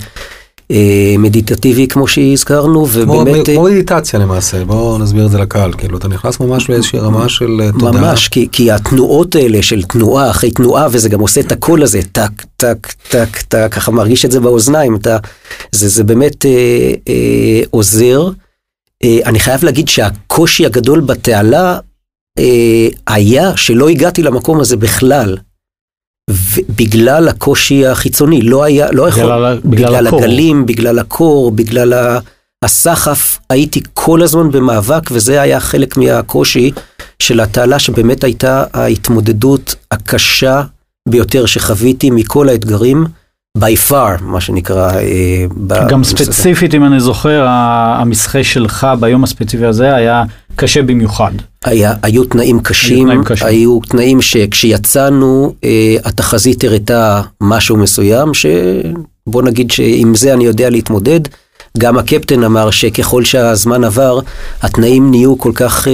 [0.72, 3.46] אה, מדיטטיבי כמו שהזכרנו, ובאמת...
[3.46, 7.62] כמו מדיטציה למעשה, בואו נסביר את זה לקהל, כאילו אתה נכנס ממש לאיזושהי רמה של
[7.62, 8.02] אה, תודעה.
[8.02, 12.00] ממש, כי, כי התנועות האלה של תנועה אחרי תנועה, וזה גם עושה את הקול הזה,
[12.12, 15.18] טק, טק, טק, אתה ככה מרגיש את זה באוזניים, אתה,
[15.72, 18.30] זה, זה באמת אה, אה, עוזר.
[19.04, 21.80] אה, אני חייב להגיד שהקושי הגדול בתעלה
[22.40, 25.38] אה, היה שלא הגעתי למקום הזה בכלל.
[26.70, 31.94] בגלל הקושי החיצוני, לא היה, לא יכול, בגלל, בגלל, בגלל הגלים, בגלל הקור, בגלל
[32.66, 36.72] הסחף, הייתי כל הזמן במאבק וזה היה חלק מהקושי
[37.20, 40.62] של התעלה שבאמת הייתה ההתמודדות הקשה
[41.10, 43.06] ביותר שחוויתי מכל האתגרים.
[43.58, 44.92] By far, מה שנקרא.
[44.92, 45.46] אה,
[45.90, 50.24] גם ספציפית, אם אני זוכר, המסחה שלך ביום הספציפי הזה היה
[50.56, 51.32] קשה במיוחד.
[51.66, 53.48] היה, היו תנאים קשים, היו תנאים, קשים.
[53.48, 61.20] היו תנאים שכשיצאנו, אה, התחזית הראתה משהו מסוים, שבוא נגיד שעם זה אני יודע להתמודד.
[61.78, 64.20] גם הקפטן אמר שככל שהזמן עבר,
[64.62, 65.88] התנאים נהיו כל כך...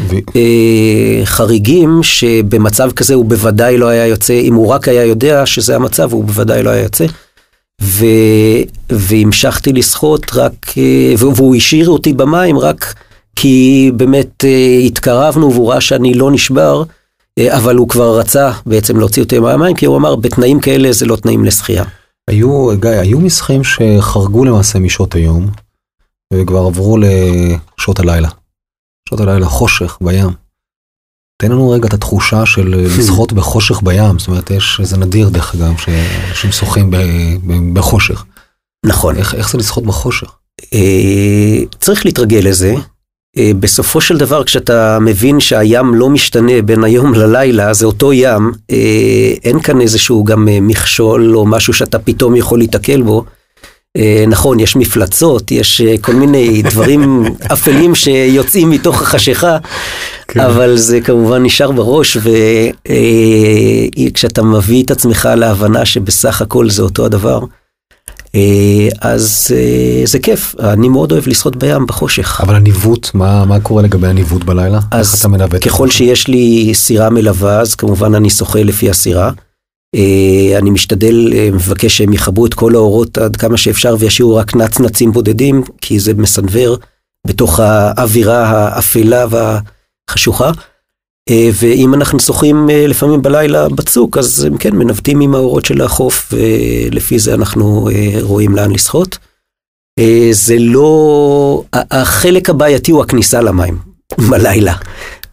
[0.00, 0.14] אה, ו...
[0.36, 5.76] אה, חריגים שבמצב כזה הוא בוודאי לא היה יוצא, אם הוא רק היה יודע שזה
[5.76, 7.06] המצב הוא בוודאי לא היה יוצא.
[7.82, 8.04] ו...
[8.90, 12.94] והמשכתי לשחות רק, אה, והוא השאיר אותי במים רק
[13.36, 16.82] כי באמת אה, התקרבנו והוא ראה שאני לא נשבר,
[17.48, 21.16] אבל הוא כבר רצה בעצם להוציא אותי מהמים, כי הוא אמר בתנאים כאלה זה לא
[21.16, 21.84] תנאים לשחייה.
[22.30, 25.46] היו, גיא, היו משחקים שחרגו למעשה משעות היום,
[26.34, 28.28] וכבר עברו לשעות הלילה.
[29.08, 30.30] שעות הלילה, חושך בים.
[31.42, 35.54] תן לנו רגע את התחושה של לשחות בחושך בים, זאת אומרת, יש, איזה נדיר דרך
[35.54, 36.90] אגב, שאנשים שוחים
[37.72, 38.24] בחושך.
[38.86, 39.16] נכון.
[39.16, 40.28] איך, איך זה לשחות בחושך?
[40.74, 42.74] אה, צריך להתרגל לזה.
[43.38, 48.52] אה, בסופו של דבר, כשאתה מבין שהים לא משתנה בין היום ללילה, זה אותו ים,
[48.70, 53.24] אה, אין כאן איזשהו גם מכשול או משהו שאתה פתאום יכול להתקל בו.
[53.96, 59.56] אה, נכון, יש מפלצות, יש אה, כל מיני דברים אפלים שיוצאים מתוך החשיכה,
[60.28, 60.40] כן.
[60.40, 62.30] אבל זה כמובן נשאר בראש, וכשאתה
[64.40, 67.40] אה, מביא את עצמך להבנה שבסך הכל זה אותו הדבר,
[69.00, 69.54] אז
[70.04, 72.40] זה כיף, אני מאוד אוהב לשחות בים בחושך.
[72.40, 74.78] אבל הניווט, מה, מה קורה לגבי הניווט בלילה?
[74.90, 75.26] אז?
[75.60, 79.30] ככל שיש לי סירה מלווה, אז כמובן אני שוחה לפי הסירה.
[79.96, 84.56] אה, אני משתדל, אה, מבקש שהם יכבו את כל האורות עד כמה שאפשר וישאירו רק
[84.56, 86.76] נצנצים בודדים, כי זה מסנוור
[87.26, 90.50] בתוך האווירה האפלה והחשוכה.
[91.30, 96.32] אה, ואם אנחנו שוחים לפעמים בלילה בצוק, אז הם כן מנווטים עם האורות של החוף,
[96.32, 97.88] ולפי זה אנחנו
[98.20, 99.18] רואים לאן לשחות.
[100.30, 103.78] זה לא, החלק הבעייתי הוא הכניסה למים
[104.30, 104.74] בלילה.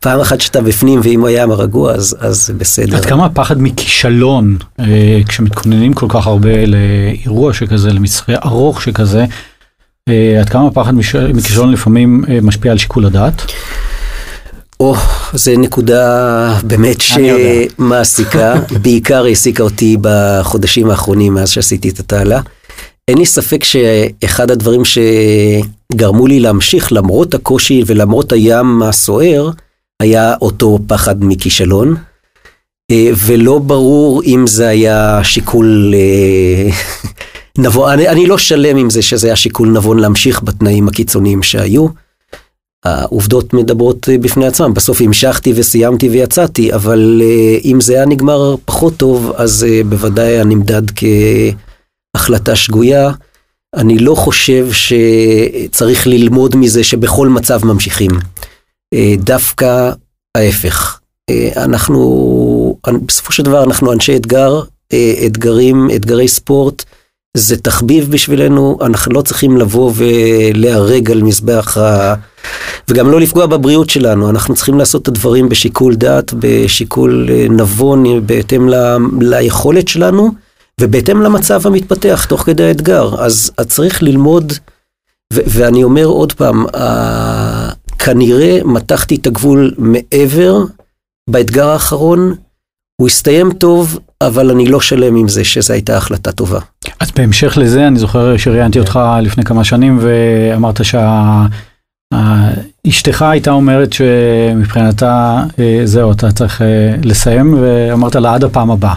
[0.04, 2.98] פעם אחת שאתה בפנים ואם הים הרגוע אז, אז בסדר.
[2.98, 9.26] עד כמה הפחד מכישלון אה, כשמתכוננים כל כך הרבה לאירוע שכזה, למצחה ארוך שכזה,
[10.10, 10.94] אה, עד כמה הפחד
[11.34, 13.42] מכישלון לפעמים אה, משפיע על שיקול הדעת?
[14.80, 14.96] או,
[15.34, 22.42] זה נקודה באמת שמעסיקה, בעיקר העסיקה אותי בחודשים האחרונים מאז שעשיתי את התעלה.
[23.08, 29.50] אין לי ספק שאחד הדברים שגרמו לי להמשיך למרות הקושי ולמרות הים הסוער,
[30.04, 31.96] היה אותו פחד מכישלון,
[32.92, 36.70] אה, ולא ברור אם זה היה שיקול אה,
[37.58, 41.88] נבון, אני, אני לא שלם עם זה שזה היה שיקול נבון להמשיך בתנאים הקיצוניים שהיו.
[42.86, 47.22] העובדות מדברות אה, בפני עצמם, בסוף המשכתי וסיימתי ויצאתי, אבל
[47.66, 50.84] אם זה היה נגמר פחות טוב, אז בוודאי היה נמדד
[52.16, 53.12] כהחלטה שגויה.
[53.76, 58.12] אני לא חושב שצריך ללמוד מזה שבכל מצב ממשיכים.
[58.94, 59.92] אה, דווקא
[60.38, 61.00] ההפך.
[61.30, 64.62] אה, אנחנו, בסופו של דבר אנחנו אנשי אתגר,
[64.94, 66.84] אה, אתגרים, אתגרי ספורט,
[67.38, 72.16] זה תחביב בשבילנו, אנחנו לא צריכים לבוא ולהרג על מזבח ה...
[72.90, 78.70] וגם לא לפגוע בבריאות שלנו, אנחנו צריכים לעשות את הדברים בשיקול דעת, בשיקול נבון, בהתאם
[78.70, 78.76] ל...
[79.22, 80.32] ליכולת שלנו,
[80.82, 83.24] ובהתאם למצב המתפתח תוך כדי האתגר.
[83.24, 84.54] אז, צריך ללמוד,
[85.34, 86.66] ו- ואני אומר עוד פעם,
[88.06, 90.64] כנראה מתחתי את הגבול מעבר
[91.30, 92.36] באתגר האחרון.
[93.02, 96.60] הוא הסתיים טוב, אבל אני לא שלם עם זה שזו הייתה החלטה טובה.
[97.00, 100.82] אז בהמשך לזה, אני זוכר שראיינתי אותך לפני כמה שנים ואמרת
[102.88, 108.94] אשתך הייתה אומרת שמבחינתה, אה, זהו, אתה צריך אה, לסיים, ואמרת לה עד הפעם הבאה.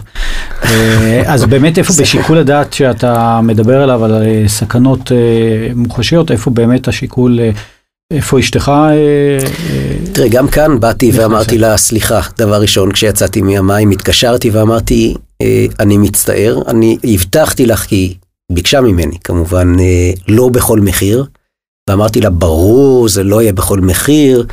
[0.64, 5.12] אה, אז באמת איפה בשיקול הדעת שאתה מדבר עליו, על סכנות
[5.74, 7.40] מוחשיות, איפה באמת השיקול,
[8.10, 8.68] איפה אשתך?
[8.68, 11.10] אה, אה, תראה, גם כאן באתי.
[11.14, 17.80] ואמרתי לה, סליחה, דבר ראשון, כשיצאתי מהמים, התקשרתי ואמרתי, אה, אני מצטער, אני הבטחתי לך,
[17.80, 18.14] כי היא
[18.52, 19.76] ביקשה ממני, כמובן,
[20.28, 21.24] לא בכל מחיר,
[21.90, 24.46] ואמרתי לה, ברור, זה לא יהיה בכל מחיר,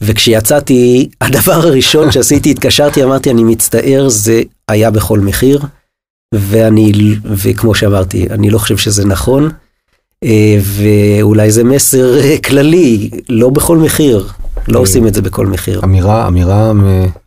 [0.00, 5.60] וכשיצאתי, הדבר הראשון שעשיתי, התקשרתי, אמרתי, אני מצטער, זה היה בכל מחיר,
[6.34, 6.92] ואני,
[7.24, 9.50] וכמו שאמרתי, אני לא חושב שזה נכון.
[10.24, 14.28] אה, ואולי זה מסר אה, כללי, לא בכל מחיר,
[14.68, 15.80] לא אה, עושים את זה בכל מחיר.
[15.84, 16.70] אמירה, אמירה,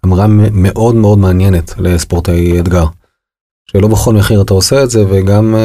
[0.06, 2.86] אמירה מאוד מאוד מעניינת לספורטאי אתגר.
[3.72, 5.56] שלא בכל מחיר אתה עושה את זה, וגם,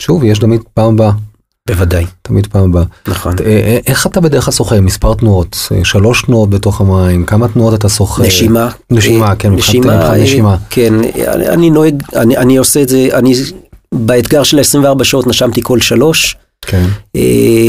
[0.00, 1.10] שוב, יש תמיד פעם הבאה,
[1.68, 2.84] בוודאי, תמיד פעם הבאה.
[3.08, 3.34] נכון.
[3.86, 4.80] איך אתה בדרך כלל שוחה?
[4.80, 5.56] מספר תנועות?
[5.82, 7.24] שלוש תנועות בתוך המים?
[7.24, 8.22] כמה תנועות אתה שוחה?
[8.22, 8.68] נשימה.
[8.90, 10.56] נשימה, כן, נשימה, נשימה.
[10.70, 10.94] כן,
[11.26, 13.34] אני, אני נוהג, אני עושה את זה, אני
[13.94, 16.36] באתגר של 24 שעות נשמתי כל שלוש.
[16.62, 16.84] כן.
[17.16, 17.22] אה,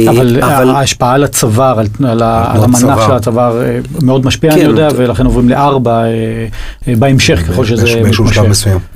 [0.08, 2.80] אבל ההשפעה על הצוואר, על- על על המנח.
[3.08, 4.68] של הצוואר אה, מאוד משפיע, אני כן.
[4.70, 6.08] יודע, ולכן עוברים לארבע אה,
[6.88, 8.42] אה, בהמשך, ככל שזה מתמשך.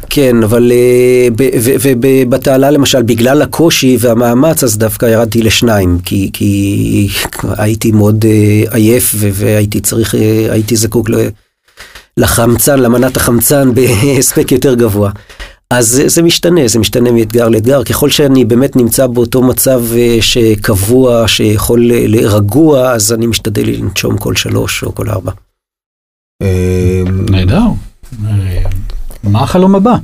[0.09, 6.29] כן, אבל אה, ב- ו- ובתעלה למשל, בגלל הקושי והמאמץ, אז דווקא ירדתי לשניים, כי,
[6.33, 7.07] כי
[7.57, 8.31] הייתי מאוד אה,
[8.75, 10.19] עייף ו- והייתי צריך, אה,
[10.51, 11.27] הייתי זקוק ל-
[12.17, 15.11] לחמצן, למנת החמצן בהספק יותר גבוה.
[15.71, 17.83] אז זה, זה משתנה, זה משתנה מאתגר לאתגר.
[17.83, 23.63] ככל שאני באמת נמצא באותו מצב אה, שקבוע, שיכול אה, ל- רגוע, אז אני משתדל
[23.65, 25.31] לנשום כל שלוש או כל ארבע.
[26.41, 27.61] אה, נהדר.
[28.27, 28.63] אה,
[29.23, 29.95] מה החלום הבא?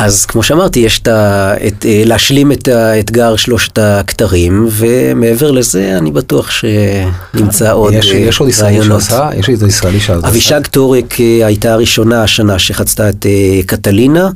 [0.00, 1.54] אז כמו שאמרתי, יש את ה...
[1.66, 8.48] את, להשלים את האתגר שלושת הכתרים, ומעבר לזה אני בטוח שנמצא עוד יש יש עוד
[8.48, 8.84] ישראלי.
[8.84, 9.30] שעשה?
[9.36, 10.28] יש איזה ישראלי שעשה?
[10.28, 11.14] אבישג טורק
[11.44, 13.26] הייתה הראשונה השנה שחצתה את
[13.66, 14.30] קטלינה.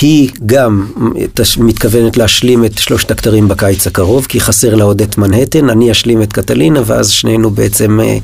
[0.00, 0.86] היא גם
[1.58, 6.22] מתכוונת להשלים את שלושת הכתרים בקיץ הקרוב, כי חסר לה עוד את מנהטן, אני אשלים
[6.22, 8.18] את קטלינה, ואז שנינו בעצם אה,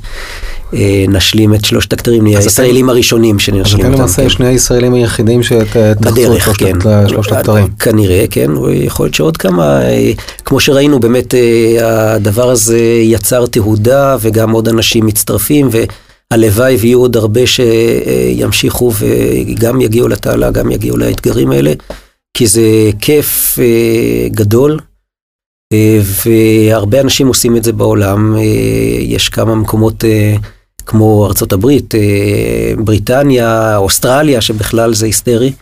[0.74, 3.98] אה, נשלים את שלושת הכתרים, נהיה אז אתם- הישראלים הראשונים אז שנשלים אתם אותם.
[4.02, 4.28] למעשה כן.
[4.28, 6.76] שני הישראלים היחידים שתחצו את שלושת כן.
[7.08, 7.66] שלושת הכתרים.
[7.78, 10.12] כנראה, כן, יכול להיות שעוד כמה, אה,
[10.44, 11.76] כמו שראינו, באמת אה,
[12.14, 15.68] הדבר הזה יצר תהודה וגם עוד אנשים מצטרפים,
[16.32, 21.72] והלוואי ויהיו עוד הרבה שימשיכו וגם יגיעו לתעלה, גם יגיעו לאתגרים האלה,
[22.34, 24.78] כי זה כיף אה, גדול.
[25.72, 28.42] אה, והרבה אנשים עושים את זה בעולם, אה,
[29.00, 30.04] יש כמה מקומות
[30.86, 31.94] כמו ארצות הברית,
[32.84, 35.52] בריטניה, אוסטרליה, שבכלל זה היסטרי.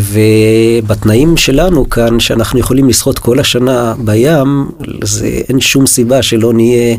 [0.00, 4.68] ובתנאים שלנו כאן, שאנחנו יכולים לשחות כל השנה בים,
[5.04, 6.96] זה אין שום סיבה שלא נהיה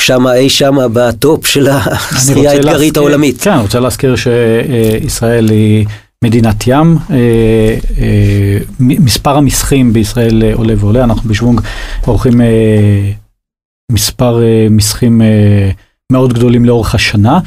[0.00, 3.40] שמה אי שמה בטופ של השחייה רוצה האתגרית העולמית.
[3.40, 5.86] כן, אני רוצה להזכיר שישראל היא
[6.24, 11.60] מדינת ים, אה, אה, מספר המסחים בישראל אה, עולה ועולה, אנחנו בשוונג
[12.06, 12.40] עורכים
[13.92, 15.22] מספר מסחים
[16.12, 17.40] מאוד גדולים לאורך השנה,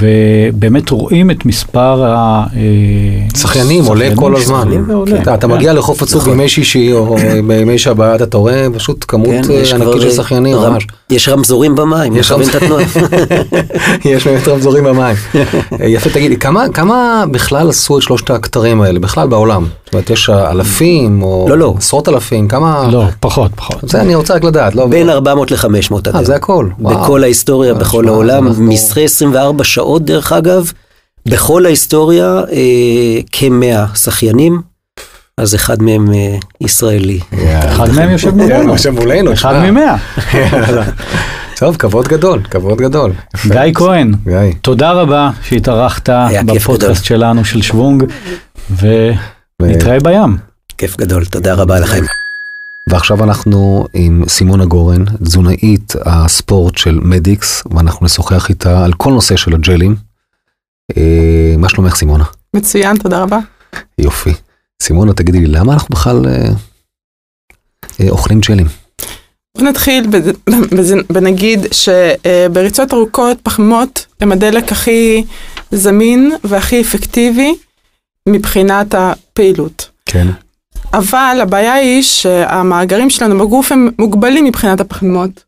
[0.00, 2.44] ובאמת רואים את מספר ה...
[2.56, 4.68] אה, שחיינים עולה כל הזמן.
[5.22, 5.50] אתה, כן.
[5.50, 6.32] מגיע לחוף הצוק נכון.
[6.32, 7.16] בימי שישי או
[7.46, 10.56] בימי שבת, אתה רואה פשוט כמות כן, אה, ענקית של אה, שחיינים.
[11.10, 12.84] יש רמזורים במים, יש מכוון את התנועה.
[14.04, 15.16] יש באמת רמזורים במים.
[15.80, 16.42] אה, יפה, תגיד,
[16.74, 19.66] כמה בכלל עשו את שלושת הכתרים האלה, בכלל בעולם?
[19.88, 21.74] זאת אומרת, יש אלפים או לא, לא.
[21.78, 22.88] עשרות אלפים, כמה...
[22.92, 23.88] לא, פחות, פחות.
[23.88, 24.86] זה אני רוצה רק לדעת, לא...
[24.86, 26.24] בין 400 ל-500 עד אה, היום.
[26.24, 26.68] זה הכל.
[26.78, 27.02] וואו.
[27.02, 30.72] בכל ההיסטוריה, אה, בכל העולם, מסחרי 24 שעות דרך אגב,
[31.26, 34.60] בכל ההיסטוריה אה, כמאה שחיינים,
[35.38, 37.20] אז אחד מהם אה, ישראלי.
[37.48, 38.72] אחד מהם יושב כן, מולנו.
[38.72, 39.54] יושב מולנו, אחד.
[39.70, 39.96] ממאה.
[41.58, 43.12] טוב, כבוד גדול, כבוד גדול.
[43.46, 44.14] גיא כהן.
[44.62, 46.08] תודה רבה שהתארחת
[46.46, 48.04] בפודקאסט שלנו של שוונג,
[49.62, 50.36] ונתראה בים.
[50.78, 52.04] כיף גדול, תודה רבה לכם.
[52.88, 59.36] ועכשיו אנחנו עם סימונה גורן, תזונאית הספורט של מדיקס, ואנחנו נשוחח איתה על כל נושא
[59.36, 59.96] של הג'לים.
[60.96, 62.24] אה, מה שלומך סימונה?
[62.54, 63.38] מצוין, תודה רבה.
[63.98, 64.32] יופי.
[64.82, 66.48] סימונה, תגידי לי, למה אנחנו בכלל אה,
[68.00, 68.66] אה, אוכלים ג'לים?
[69.56, 70.06] בוא נתחיל
[71.10, 75.24] ונגיד שבריצות ארוכות פחמות הם הדלק הכי
[75.70, 77.54] זמין והכי אפקטיבי
[78.32, 79.90] מבחינת הפעילות.
[80.06, 80.28] כן.
[80.92, 85.44] אבל הבעיה היא שהמאגרים שלנו בגוף הם מוגבלים מבחינת הפחמימות.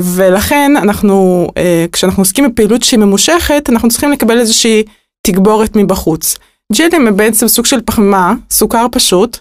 [0.00, 4.82] ולכן אנחנו, אה, כשאנחנו עוסקים בפעילות שהיא ממושכת, אנחנו צריכים לקבל איזושהי
[5.22, 6.36] תגבורת מבחוץ.
[6.72, 9.38] ג'לים הם בעצם סוג של פחמימה, סוכר פשוט,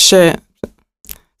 [0.00, 0.14] ש...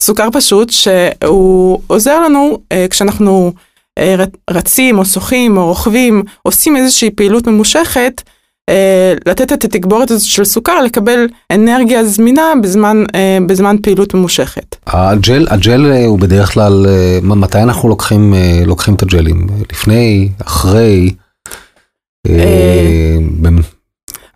[0.02, 3.52] סוכר פשוט שהוא עוזר לנו אה, כשאנחנו
[3.98, 8.22] אה, רצים או שוחים או רוכבים, עושים איזושהי פעילות ממושכת,
[8.70, 14.76] אה, לתת את התגבורת הזאת של סוכר, לקבל אנרגיה זמינה בזמן, אה, בזמן פעילות ממושכת.
[14.86, 19.46] הג'ל, הג'ל אה, הוא בדרך כלל, אה, מתי אנחנו לוקחים, אה, לוקחים את הג'לים?
[19.72, 21.10] לפני, אחרי,
[22.28, 23.48] אה, אה,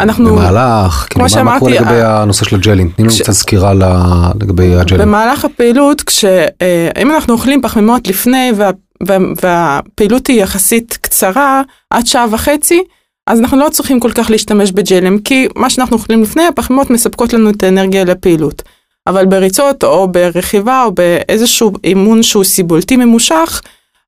[0.00, 2.88] אנחנו, במהלך, כאילו, מה- מה קורה שאמרתי, לגבי הנושא של הג'לים?
[2.96, 5.00] תני לנו כש- קצת סקירה ל- לגבי הג'לים.
[5.00, 8.70] במהלך הפעילות, כשאם אנחנו אוכלים פחמימות לפני וה,
[9.06, 12.82] וה, והפעילות היא יחסית קצרה, עד שעה וחצי,
[13.26, 17.32] אז אנחנו לא צריכים כל כך להשתמש בג'לים, כי מה שאנחנו אוכלים לפני, הפחמימות מספקות
[17.32, 18.62] לנו את האנרגיה לפעילות.
[19.06, 23.62] אבל בריצות או ברכיבה או באיזשהו אימון שהוא סיבולתי ממושך,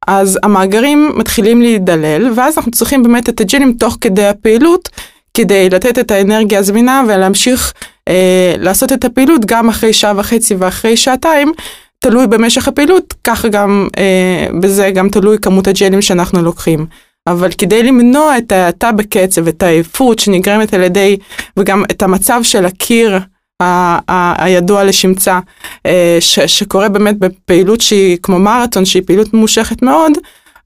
[0.06, 4.88] אז המאגרים מתחילים להידלל, ואז אנחנו צריכים באמת את הג'לים תוך כדי הפעילות,
[5.34, 7.72] כדי לתת את האנרגיה הזמינה ולהמשיך
[8.08, 11.52] אה, לעשות את הפעילות גם אחרי שעה וחצי ואחרי שעתיים,
[11.98, 16.86] תלוי במשך הפעילות, ככה גם אה, בזה גם תלוי כמות הג'לים שאנחנו לוקחים.
[17.26, 21.16] אבל כדי למנוע את ההאטה בקצב, את העייפות שנגרמת על ידי,
[21.56, 23.18] וגם את המצב של הקיר
[23.62, 25.38] ה- ה- הידוע לשמצה,
[25.86, 30.12] אה, ש- שקורה באמת בפעילות שהיא כמו מרתון, שהיא פעילות ממושכת מאוד,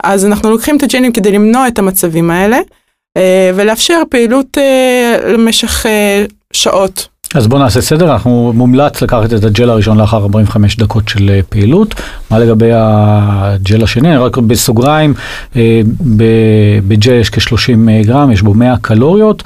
[0.04, 2.58] אז אנחנו לוקחים את הג'לים כדי למנוע את המצבים האלה,
[3.16, 5.86] אה, ולאפשר פעילות אה, למשך
[6.52, 7.11] שעות.
[7.34, 11.40] אז בואו נעשה סדר, אנחנו מומלץ לקחת את הג'ל הראשון לאחר 45 דקות של אה,
[11.48, 11.94] פעילות.
[12.30, 14.08] מה לגבי הג'ל השני?
[14.08, 15.14] אני רק בסוגריים,
[15.56, 15.80] אה,
[16.16, 16.24] ב-
[16.88, 19.42] בג'ל יש כ-30 גרם, יש בו 100 קלוריות,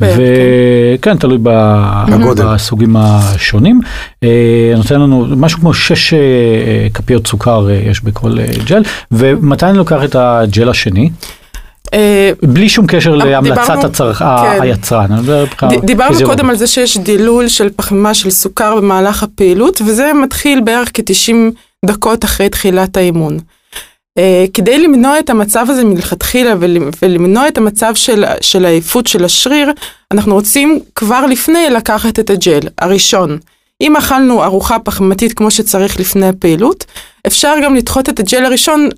[0.00, 2.44] וכן, תלוי ב- בגודל.
[2.54, 3.80] בסוגים השונים.
[4.24, 4.28] אה,
[4.76, 6.14] נותן לנו משהו כמו 6
[6.94, 8.82] כפיות סוכר אה, יש בכל אה, ג'ל,
[9.12, 11.10] ומתי אני לוקח את הג'ל השני?
[11.94, 13.60] אה, בלי שום קשר להמלצת.
[14.42, 14.62] כן.
[14.62, 15.06] היצרן.
[15.86, 16.10] דיברנו.
[16.26, 21.34] קודם על זה שיש דילול של פחמימה של סוכר במהלך הפעילות, וזה מתחיל בערך כ-90
[21.86, 23.38] דקות אחרי תחילת האימון.
[24.18, 24.22] Uh,
[24.54, 29.72] כדי למנוע את המצב הזה מלכתחילה ול- ולמנוע את המצב של, של העייפות של השריר,
[30.10, 33.38] אנחנו רוצים כבר לפני לקחת את הג'ל הראשון.
[33.80, 36.84] אם אכלנו ארוחה פחמימתית כמו שצריך לפני הפעילות,
[37.26, 38.88] אפשר גם לדחות את הג'ל הראשון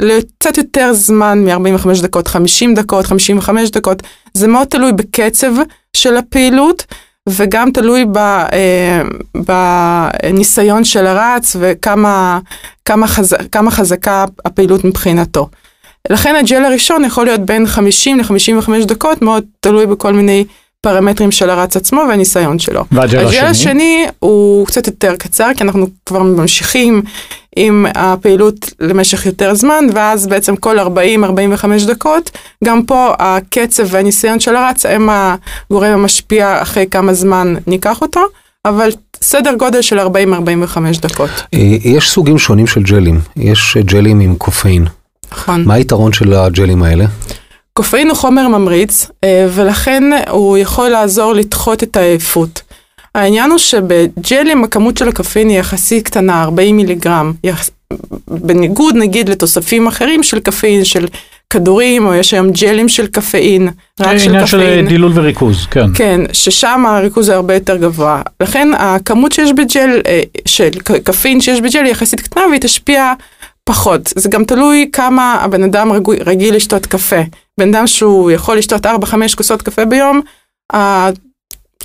[0.00, 4.02] לקצת יותר זמן מ-45 דקות, 50 דקות, 55 דקות.
[4.34, 5.52] זה מאוד תלוי בקצב
[5.96, 6.84] של הפעילות,
[7.28, 9.02] וגם תלוי ב, אה,
[9.34, 12.38] בניסיון של הרץ וכמה
[12.84, 15.48] כמה חז, כמה חזקה הפעילות מבחינתו.
[16.10, 20.44] לכן הג'ל הראשון יכול להיות בין 50 ל-55 דקות, מאוד תלוי בכל מיני
[20.88, 22.84] פרמטרים של הרץ עצמו והניסיון שלו.
[22.92, 23.48] והג'ל הג'ל השני?
[23.50, 27.02] השני הוא קצת יותר קצר, כי אנחנו כבר ממשיכים
[27.56, 30.84] עם הפעילות למשך יותר זמן, ואז בעצם כל 40-45
[31.86, 32.30] דקות,
[32.64, 38.20] גם פה הקצב והניסיון של הרץ הם הגורם המשפיע אחרי כמה זמן ניקח אותו,
[38.64, 38.88] אבל
[39.22, 40.02] סדר גודל של 40-45
[41.00, 41.30] דקות.
[41.54, 44.86] אה, יש סוגים שונים של ג'לים, יש ג'לים עם קופאין.
[45.32, 45.64] נכון.
[45.64, 47.04] מה היתרון של הג'לים האלה?
[47.78, 52.62] קופאין הוא חומר ממריץ, אה, ולכן הוא יכול לעזור לדחות את העייפות.
[53.14, 57.70] העניין הוא שבג'לים הכמות של הקפאין היא יחסית קטנה, 40 מיליגרם, יחס...
[58.28, 61.06] בניגוד נגיד לתוספים אחרים של קפאין, של
[61.50, 63.68] כדורים, או יש היום ג'לים של קפאין,
[64.00, 64.88] רק של עניין של קפאין.
[64.88, 65.86] דילול וריכוז, כן.
[65.94, 68.22] כן, ששם הריכוז הוא הרבה יותר גבוה.
[68.40, 70.70] לכן הכמות שיש בג'ל, אה, של
[71.04, 73.12] קפאין שיש בג'ל היא יחסית קטנה והיא תשפיע
[73.64, 74.12] פחות.
[74.16, 75.92] זה גם תלוי כמה הבן אדם
[76.26, 77.20] רגיל לשתות קפה.
[77.58, 78.88] בן אדם שהוא יכול לשתות 4-5
[79.36, 80.20] כוסות קפה ביום,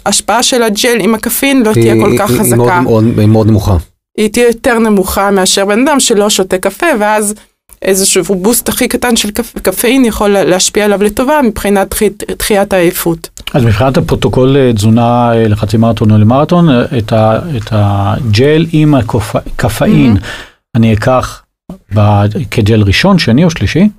[0.06, 2.56] ההשפעה של הג'ל עם הקפאין לא תהיה כל כך היא- היא חזקה.
[2.56, 3.78] מאוד- מאוד- היא מאוד נמוכה.
[4.18, 7.34] היא תהיה יותר נמוכה מאשר בן אדם שלא שותה קפה, ואז
[7.82, 9.60] איזשהו בוסט הכי קטן של קפ...
[9.60, 12.10] קפאין יכול להשפיע עליו לטובה מבחינת דחי...
[12.40, 13.30] דחיית העייפות.
[13.54, 18.66] אז מבחינת הפרוטוקול אה, תזונה אה, לחצי מרתון או למרתון, אה, את ה- את הג'ל
[18.72, 20.18] עם הקפאין,
[20.76, 21.44] אני אקח
[21.96, 23.90] ב- כג'ל ראשון, שני או שלישי?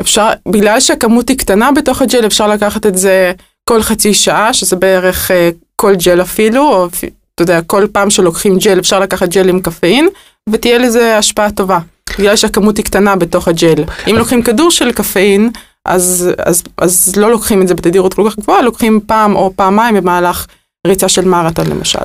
[0.00, 3.32] אפשר, בגלל שהכמות היא קטנה בתוך הג'ל, אפשר לקחת את זה
[3.68, 6.88] כל חצי שעה, שזה בערך אה, כל ג'ל אפילו, או
[7.34, 10.08] אתה יודע, כל פעם שלוקחים ג'ל אפשר לקחת ג'ל עם קפאין,
[10.48, 11.78] ותהיה לזה השפעה טובה.
[12.18, 13.84] בגלל שהכמות היא קטנה בתוך הג'ל.
[14.10, 15.50] אם לוקחים כדור של קפאין,
[15.84, 19.94] אז, אז, אז לא לוקחים את זה בתדירות כל כך גבוהה, לוקחים פעם או פעמיים
[19.94, 20.46] במהלך
[20.86, 21.98] ריצה של מרתון למשל.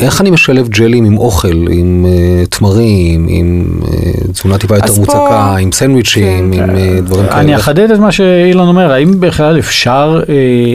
[0.00, 3.88] איך אני משלב ג'לים עם אוכל, עם אה, תמרים, עם אה,
[4.32, 6.62] תזונה טיפה יותר אז פה- מוצקה, עם סנדוויצ'ים, כן.
[6.62, 7.40] עם אה, דברים כאלה?
[7.40, 10.34] אני אחדד את מה שאילון אומר, האם בכלל אפשר אה,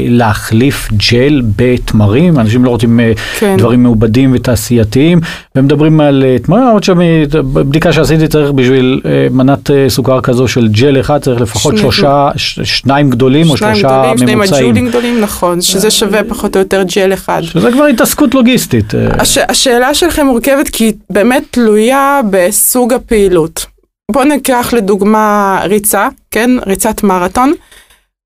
[0.09, 2.39] להחליף ג'ל בתמרים?
[2.39, 3.55] אנשים לא רוצים אה, כן.
[3.57, 5.19] דברים מעובדים ותעשייתיים,
[5.55, 10.67] ומדברים על אה, תמרים, למרות שבבדיקה שעשיתי צריך בשביל אה, מנת אה, סוכר כזו של
[10.67, 14.65] ג'ל אחד, צריך לפחות שני- שלושה, ש- שניים גדולים או שניים שלושה גדולים, ממוצעים.
[14.69, 17.41] מג'ולים גדולים, נכון, שזה שווה פחות או יותר ג'ל אחד.
[17.43, 18.93] שזה כבר התעסקות לוגיסטית.
[19.19, 23.65] הש, השאלה שלכם מורכבת כי היא באמת תלויה בסוג הפעילות.
[24.11, 26.51] בואו ניקח לדוגמה ריצה, כן?
[26.65, 27.53] ריצת מרתון.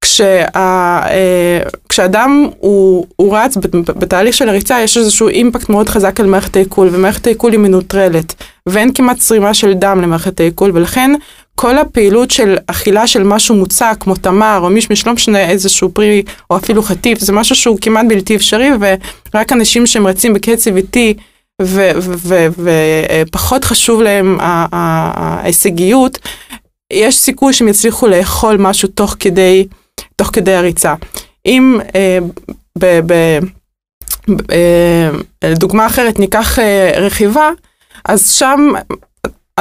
[0.01, 1.59] כשה, אה,
[1.89, 3.57] כשאדם הוא, הוא רץ
[3.99, 8.33] בתהליך של הריצה יש איזשהו אימפקט מאוד חזק על מערכת העיכול ומערכת העיכול היא מנוטרלת
[8.65, 11.11] ואין כמעט צרימה של דם למערכת העיכול ולכן
[11.61, 16.23] כל הפעילות של אכילה של משהו מוצק כמו תמר או מישמיש לא משנה איזשהו פרי
[16.49, 18.69] או אפילו חטיף זה משהו שהוא כמעט בלתי אפשרי
[19.33, 21.13] ורק אנשים שהם רצים בקצב איטי
[23.27, 26.19] ופחות חשוב להם ההישגיות
[26.93, 29.67] יש סיכוי שהם יצליחו לאכול משהו תוך כדי
[30.15, 30.95] תוך כדי הריצה.
[31.45, 32.19] אם אה,
[32.77, 33.39] ב, ב,
[34.51, 35.09] אה,
[35.55, 37.49] דוגמה אחרת ניקח אה, רכיבה,
[38.05, 38.71] אז שם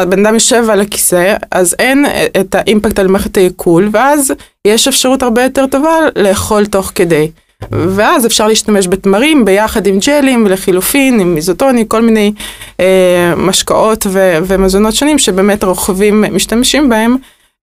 [0.02, 2.06] הבן אדם יושב על הכיסא, אז אין
[2.40, 4.32] את האימפקט על מערכת העיכול, ואז
[4.64, 7.30] יש אפשרות הרבה יותר טובה לאכול תוך כדי.
[7.70, 12.32] ואז אפשר להשתמש בתמרים ביחד עם ג'לים ולחילופין, עם איזוטוני, כל מיני
[12.80, 17.16] אה, משקאות ו- ומזונות שונים שבאמת הרוכבים משתמשים בהם.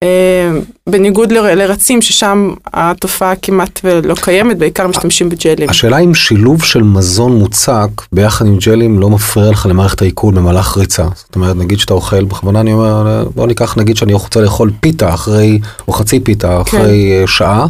[0.04, 0.52] אה,
[0.90, 5.70] בניגוד לרצים ששם התופעה כמעט ולא קיימת, בעיקר משתמשים בג'לים.
[5.70, 10.78] השאלה אם שילוב של מזון מוצק ביחד עם ג'לים לא מפריע לך למערכת העיכול במהלך
[10.78, 11.06] ריצה.
[11.16, 15.14] זאת אומרת, נגיד שאתה אוכל, בכוונה אני אומר, בוא ניקח נגיד שאני רוצה לאכול פיתה
[15.14, 17.22] אחרי, או חצי פיתה אחרי כן.
[17.22, 17.66] אה, שעה.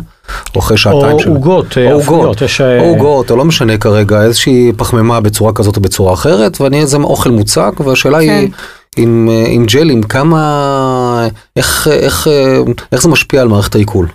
[0.55, 1.30] או אחרי שעתיים של...
[1.30, 5.82] או עוגות, או עוגות, או עוגות, או לא משנה כרגע, איזושהי פחמימה בצורה כזאת או
[5.82, 8.23] בצורה אחרת, ואני איזה אוכל מוצק, והשאלה כן.
[8.23, 8.49] היא
[8.97, 12.57] עם, אה, עם ג'לים, כמה, איך, איך, אה,
[12.91, 14.07] איך זה משפיע על מערכת העיכול?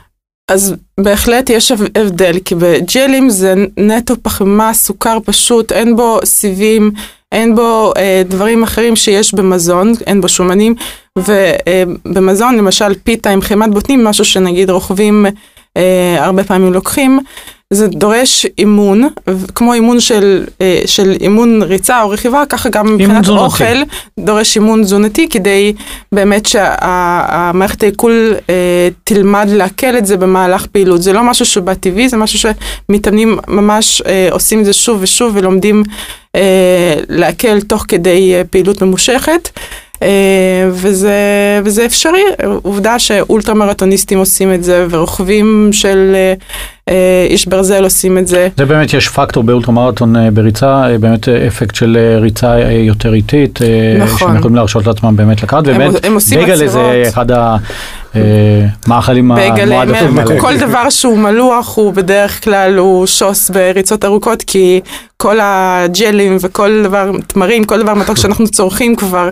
[0.50, 6.90] אז בהחלט יש הבדל, כי בג'לים זה נטו פחמימה, סוכר פשוט, אין בו סיבים,
[7.32, 10.74] אין בו אה, דברים אחרים שיש במזון, אין בו שומנים,
[11.18, 15.26] ובמזון אה, למשל פיתה עם חימת בוטנים, משהו שנגיד רוכבים
[15.76, 17.20] אה, הרבה פעמים לוקחים,
[17.72, 19.08] זה דורש אימון,
[19.54, 23.82] כמו אימון של, אה, של אימון ריצה או רכיבה, ככה גם מבחינת אוכל
[24.18, 25.72] דורש אימון תזונתי, כדי
[26.12, 31.02] באמת שהמערכת העיכול אה, תלמד לעכל את זה במהלך פעילות.
[31.02, 32.38] זה לא משהו שהוא בטבעי, זה משהו
[32.88, 35.82] שמתאמנים ממש אה, עושים את זה שוב ושוב ולומדים
[37.08, 39.48] לעכל תוך כדי פעילות ממושכת.
[40.02, 41.14] אה, וזה,
[41.64, 42.22] וזה אפשרי,
[42.62, 46.34] עובדה שאולטרה מרתוניסטים עושים את זה ורוכבים של אה,
[46.88, 48.48] אה, איש ברזל עושים את זה.
[48.56, 53.58] זה באמת יש פקטור באולטרה מרתון בריצה, באמת אפקט של ריצה יותר איטית,
[53.98, 54.18] נכון.
[54.18, 55.92] שהם יכולים להרשות לעצמם באמת לקחת, ובאמת
[56.42, 57.26] בגלל זה אחד
[58.14, 60.38] המאכלים המועדפים.
[60.40, 64.80] כל דבר שהוא מלוח הוא בדרך כלל הוא שוס בריצות ארוכות, כי
[65.16, 69.28] כל הג'לים וכל דבר, תמרים, כל דבר מתוק שאנחנו צורכים כבר.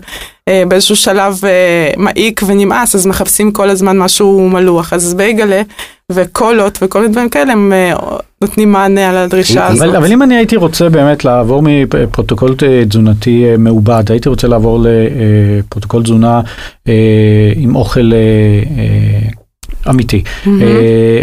[0.49, 4.93] אה, באיזשהו שלב אה, מעיק ונמאס, אז מחפשים כל הזמן משהו מלוח.
[4.93, 5.63] אז בייגלה
[6.13, 7.93] וקולות וכל מיני דברים כאלה, הם אה,
[8.43, 9.95] נותנים מענה על הדרישה אבל, הזאת.
[9.95, 12.55] אבל אם אני הייתי רוצה באמת לעבור מפרוטוקול
[12.89, 16.41] תזונתי מעובד, הייתי רוצה לעבור לפרוטוקול תזונה
[17.57, 18.11] עם אוכל
[19.89, 20.23] אמיתי.
[20.45, 20.49] Mm-hmm.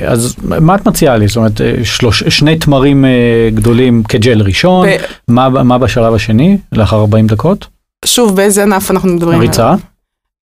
[0.06, 1.28] אז מה את מציעה לי?
[1.28, 3.06] זאת אומרת, שלוש, שני תמרים
[3.54, 4.96] גדולים כג'ל ראשון, ב...
[5.28, 7.68] מה, מה בשלב השני, לאחר 40 דקות?
[8.06, 9.40] שוב, באיזה ענף אנחנו מדברים?
[9.40, 9.74] ריצה?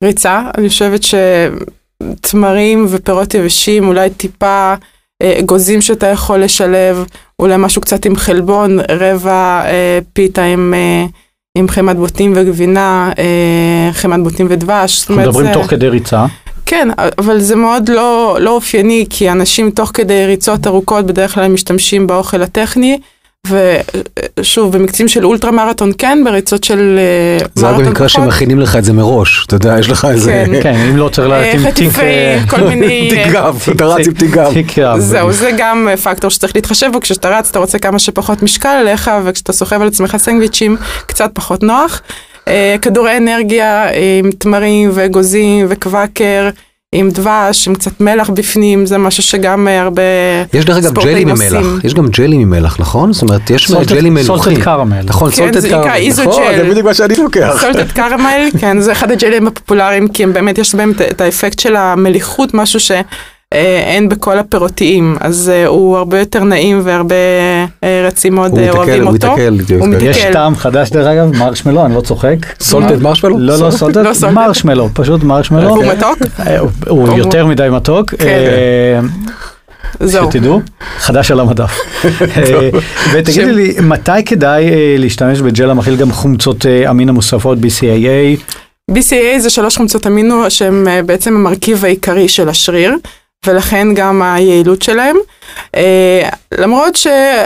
[0.05, 1.03] ריצה, אני חושבת
[2.17, 4.75] שתמרים ופירות יבשים, אולי טיפה
[5.23, 7.05] אה, אגוזים שאתה יכול לשלב,
[7.39, 10.75] אולי משהו קצת עם חלבון, רבע אה, פיתה עם...
[10.75, 11.07] אה,
[11.59, 15.01] עם חמת בוטים וגבינה, אה, חמת בוטים ודבש.
[15.01, 15.53] אנחנו מדברים זה...
[15.53, 16.27] תוך כדי ריצה.
[16.67, 16.89] כן,
[17.19, 22.07] אבל זה מאוד לא, לא אופייני, כי אנשים תוך כדי ריצות ארוכות בדרך כלל משתמשים
[22.07, 22.99] באוכל הטכני,
[23.47, 26.99] ושוב, במקצים של אולטרה מרתון כן, בריצות של
[27.39, 27.61] מרתון פחות.
[27.61, 30.45] זה רק במקרה שמכינים לך את זה מראש, אתה יודע, יש לך איזה...
[30.47, 31.93] כן, כן אם לא צריך להתאים תיק...
[32.49, 33.11] כל מיני...
[33.11, 34.99] תיק גב, אתה רץ עם תיק גב.
[34.99, 39.11] זהו, זה גם פקטור שצריך להתחשב בו, כשאתה רץ אתה רוצה כמה שפחות משקל עליך,
[39.25, 40.77] וכשאתה סוחב על עצמך סנדוויצ'ים,
[41.07, 42.03] קצת פחות נוח.
[42.83, 43.87] כדורי אנרגיה
[44.21, 46.49] עם תמרים ואגוזים וקוואקר.
[46.95, 50.03] עם דבש, עם קצת מלח בפנים, זה משהו שגם אה, הרבה
[50.55, 53.13] יש דרך אגב ג'לים עם מלח, יש גם ג'לים עם מלח, נכון?
[53.13, 54.37] זאת אומרת, יש ג'לים מלוחים.
[54.37, 55.01] סולטד קרמל.
[55.05, 56.09] נכון, סולטד קרמל.
[56.11, 57.57] נכון, זה בדיוק מה שאני לוקח.
[57.61, 61.77] סולטד קרמל, כן, זה אחד הג'לים הפופולריים, כי הם באמת, יש בהם את האפקט של
[61.77, 62.93] המליחות, משהו ש...
[63.53, 67.15] אה, אין בכל הפירותיים, אז אה, הוא הרבה יותר נעים והרבה
[67.85, 69.27] אה, רצים מאוד אוהבים אותו.
[69.27, 70.05] הוא מתקל, הוא מתקל.
[70.05, 72.37] יש טעם חדש דרך אגב, מרשמלו, אני לא צוחק.
[72.61, 73.39] סולטד מרשמלו?
[73.39, 75.69] לא, לא סולטד, לא מרשמלו, פשוט מרשמלו.
[75.69, 76.19] הוא מתוק?
[76.89, 78.15] הוא יותר מדי מתוק.
[78.15, 79.05] כן.
[80.01, 80.31] זהו.
[80.31, 80.61] שתדעו,
[80.99, 81.79] חדש על המדף.
[83.13, 84.65] ותגידי לי, מתי כדאי
[84.99, 88.41] להשתמש בג'ל המכיל גם חומצות אמין המוספות BCAA?
[88.91, 92.97] BCAA זה שלוש חומצות אמינו שהם בעצם המרכיב העיקרי של השריר.
[93.47, 95.17] ולכן גם היעילות שלהם.
[95.77, 95.81] Uh,
[96.59, 96.99] למרות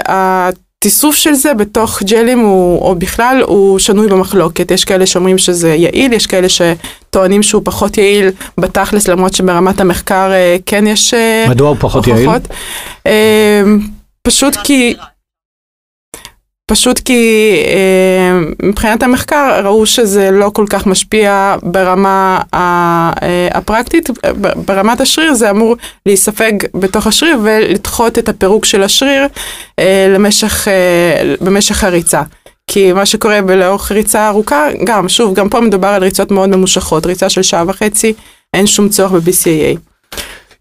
[0.09, 4.71] התיסוף של זה בתוך ג'לים הוא, או בכלל הוא שנוי במחלוקת.
[4.71, 10.33] יש כאלה שאומרים שזה יעיל, יש כאלה שטוענים שהוא פחות יעיל בתכלס, למרות שברמת המחקר
[10.33, 12.29] אה, כן יש אה, מדוע הוא פחות יעיל?
[12.29, 12.49] הוכחות.
[13.07, 13.63] אה,
[14.23, 14.95] פשוט כי...
[16.67, 22.57] פשוט כי אה, מבחינת המחקר ראו שזה לא כל כך משפיע ברמה ה-
[23.23, 24.09] אה, הפרקטית,
[24.67, 29.27] ברמת השריר זה אמור להיספג בתוך השריר ולדחות את הפירוק של השריר
[29.79, 32.23] אה, למשך, אה, במשך הריצה.
[32.71, 37.07] כי מה שקורה לאורך ריצה ארוכה, גם, שוב, גם פה מדובר על ריצות מאוד ממושכות,
[37.07, 38.13] ריצה של שעה וחצי,
[38.55, 39.79] אין שום צורך ב-BCAA.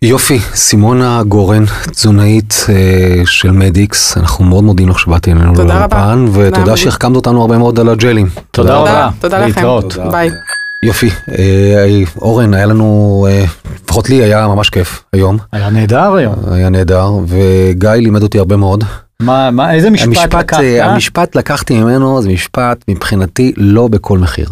[0.02, 6.16] יופי, סימונה גורן, תזונאית אה, של מדיקס, אנחנו מאוד מודים לך שבאת אלינו תודה רבה.
[6.16, 6.78] לאולפן, ותודה.
[6.78, 8.30] שהחכמת אותנו הרבה מאוד על הג'לים.
[8.52, 9.10] תודה רבה.
[9.20, 9.48] תודה לכם.
[9.48, 9.94] להתראות.
[9.94, 10.10] תודה.
[10.10, 10.30] ביי.
[10.84, 13.46] יופי, אה, אורן, היה לנו, אה,
[13.84, 16.36] לפחות לי היה ממש כיף היום, היה נהדר היום.
[16.52, 18.84] היה נהדר, וגיא לימד אותי הרבה מאוד.
[19.20, 20.60] מה, מה, איזה משפט המשפט, לקחת?
[20.60, 24.50] אה, המשפט לקחתי ממנו, זה משפט מבחינתי לא בכל מחיר.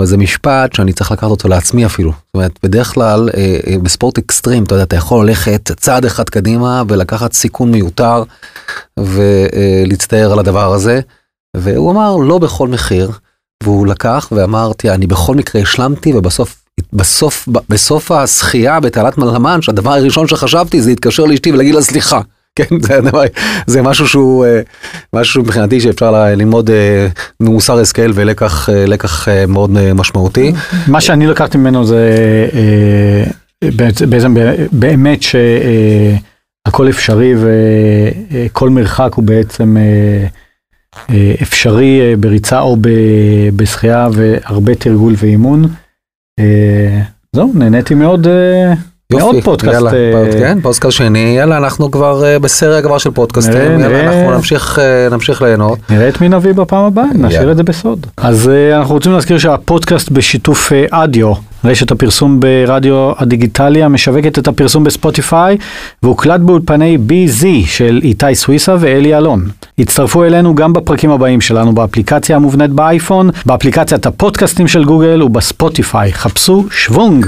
[0.00, 2.10] אומרת, זה משפט שאני צריך לקחת אותו לעצמי אפילו.
[2.10, 6.30] זאת אומרת, בדרך כלל אה, אה, בספורט אקסטרים, אתה יודע, אתה יכול ללכת צעד אחד
[6.30, 8.22] קדימה ולקחת סיכון מיותר
[8.98, 11.00] ולהצטער על הדבר הזה.
[11.56, 13.10] והוא אמר, לא בכל מחיר.
[13.62, 16.56] והוא לקח ואמר, תראה, אני בכל מקרה השלמתי ובסוף...
[16.92, 22.20] בסוף, בסוף השחייה בתעלת מלמן, שהדבר הראשון שחשבתי זה להתקשר לאשתי ולהגיד לה סליחה.
[22.68, 23.22] כן, זה, הדבר,
[23.66, 24.60] זה משהו שהוא, אה,
[25.14, 27.06] משהו מבחינתי שאפשר ללמוד אה,
[27.40, 30.52] ממוסר השכל ולקח אה, לקח מאוד משמעותי.
[30.88, 32.10] מה שאני לקחתי ממנו זה
[34.08, 34.34] בעצם,
[34.72, 39.76] באמת שהכל אפשרי וכל מרחק הוא בעצם
[41.42, 42.76] אפשרי בריצה או
[43.56, 45.66] בשחייה והרבה תרגול ואימון.
[47.32, 48.26] זהו, נהניתי מאוד,
[49.12, 49.74] אה, מאוד פודקאסט.
[49.74, 53.88] יאללה, אה, כן, פודקאסט שני, יאללה, אנחנו כבר אה, בסריה כבר של פודקאסטים, נראה, יאללה,
[53.88, 54.20] נראה.
[54.20, 55.78] אנחנו נמשיך, אה, נמשיך ליהנות.
[55.90, 57.52] נראה את מי נביא בפעם הבאה, נשאיר.
[57.52, 58.06] את זה בסוד.
[58.16, 61.32] אז uh, אנחנו רוצים להזכיר שהפודקאסט בשיתוף אדיו,
[61.64, 65.56] רשת הפרסום ברדיו הדיגיטלי המשווקת את הפרסום בספוטיפיי,
[66.02, 69.48] והוקלט באולפני BZ של איתי סוויסה ואלי אלון.
[69.78, 76.12] הצטרפו אלינו גם בפרקים הבאים שלנו באפליקציה המובנית באייפון, באפליקציית הפודקאסטים של גוגל ובספוטיפיי.
[76.12, 77.26] חפשו שוונג.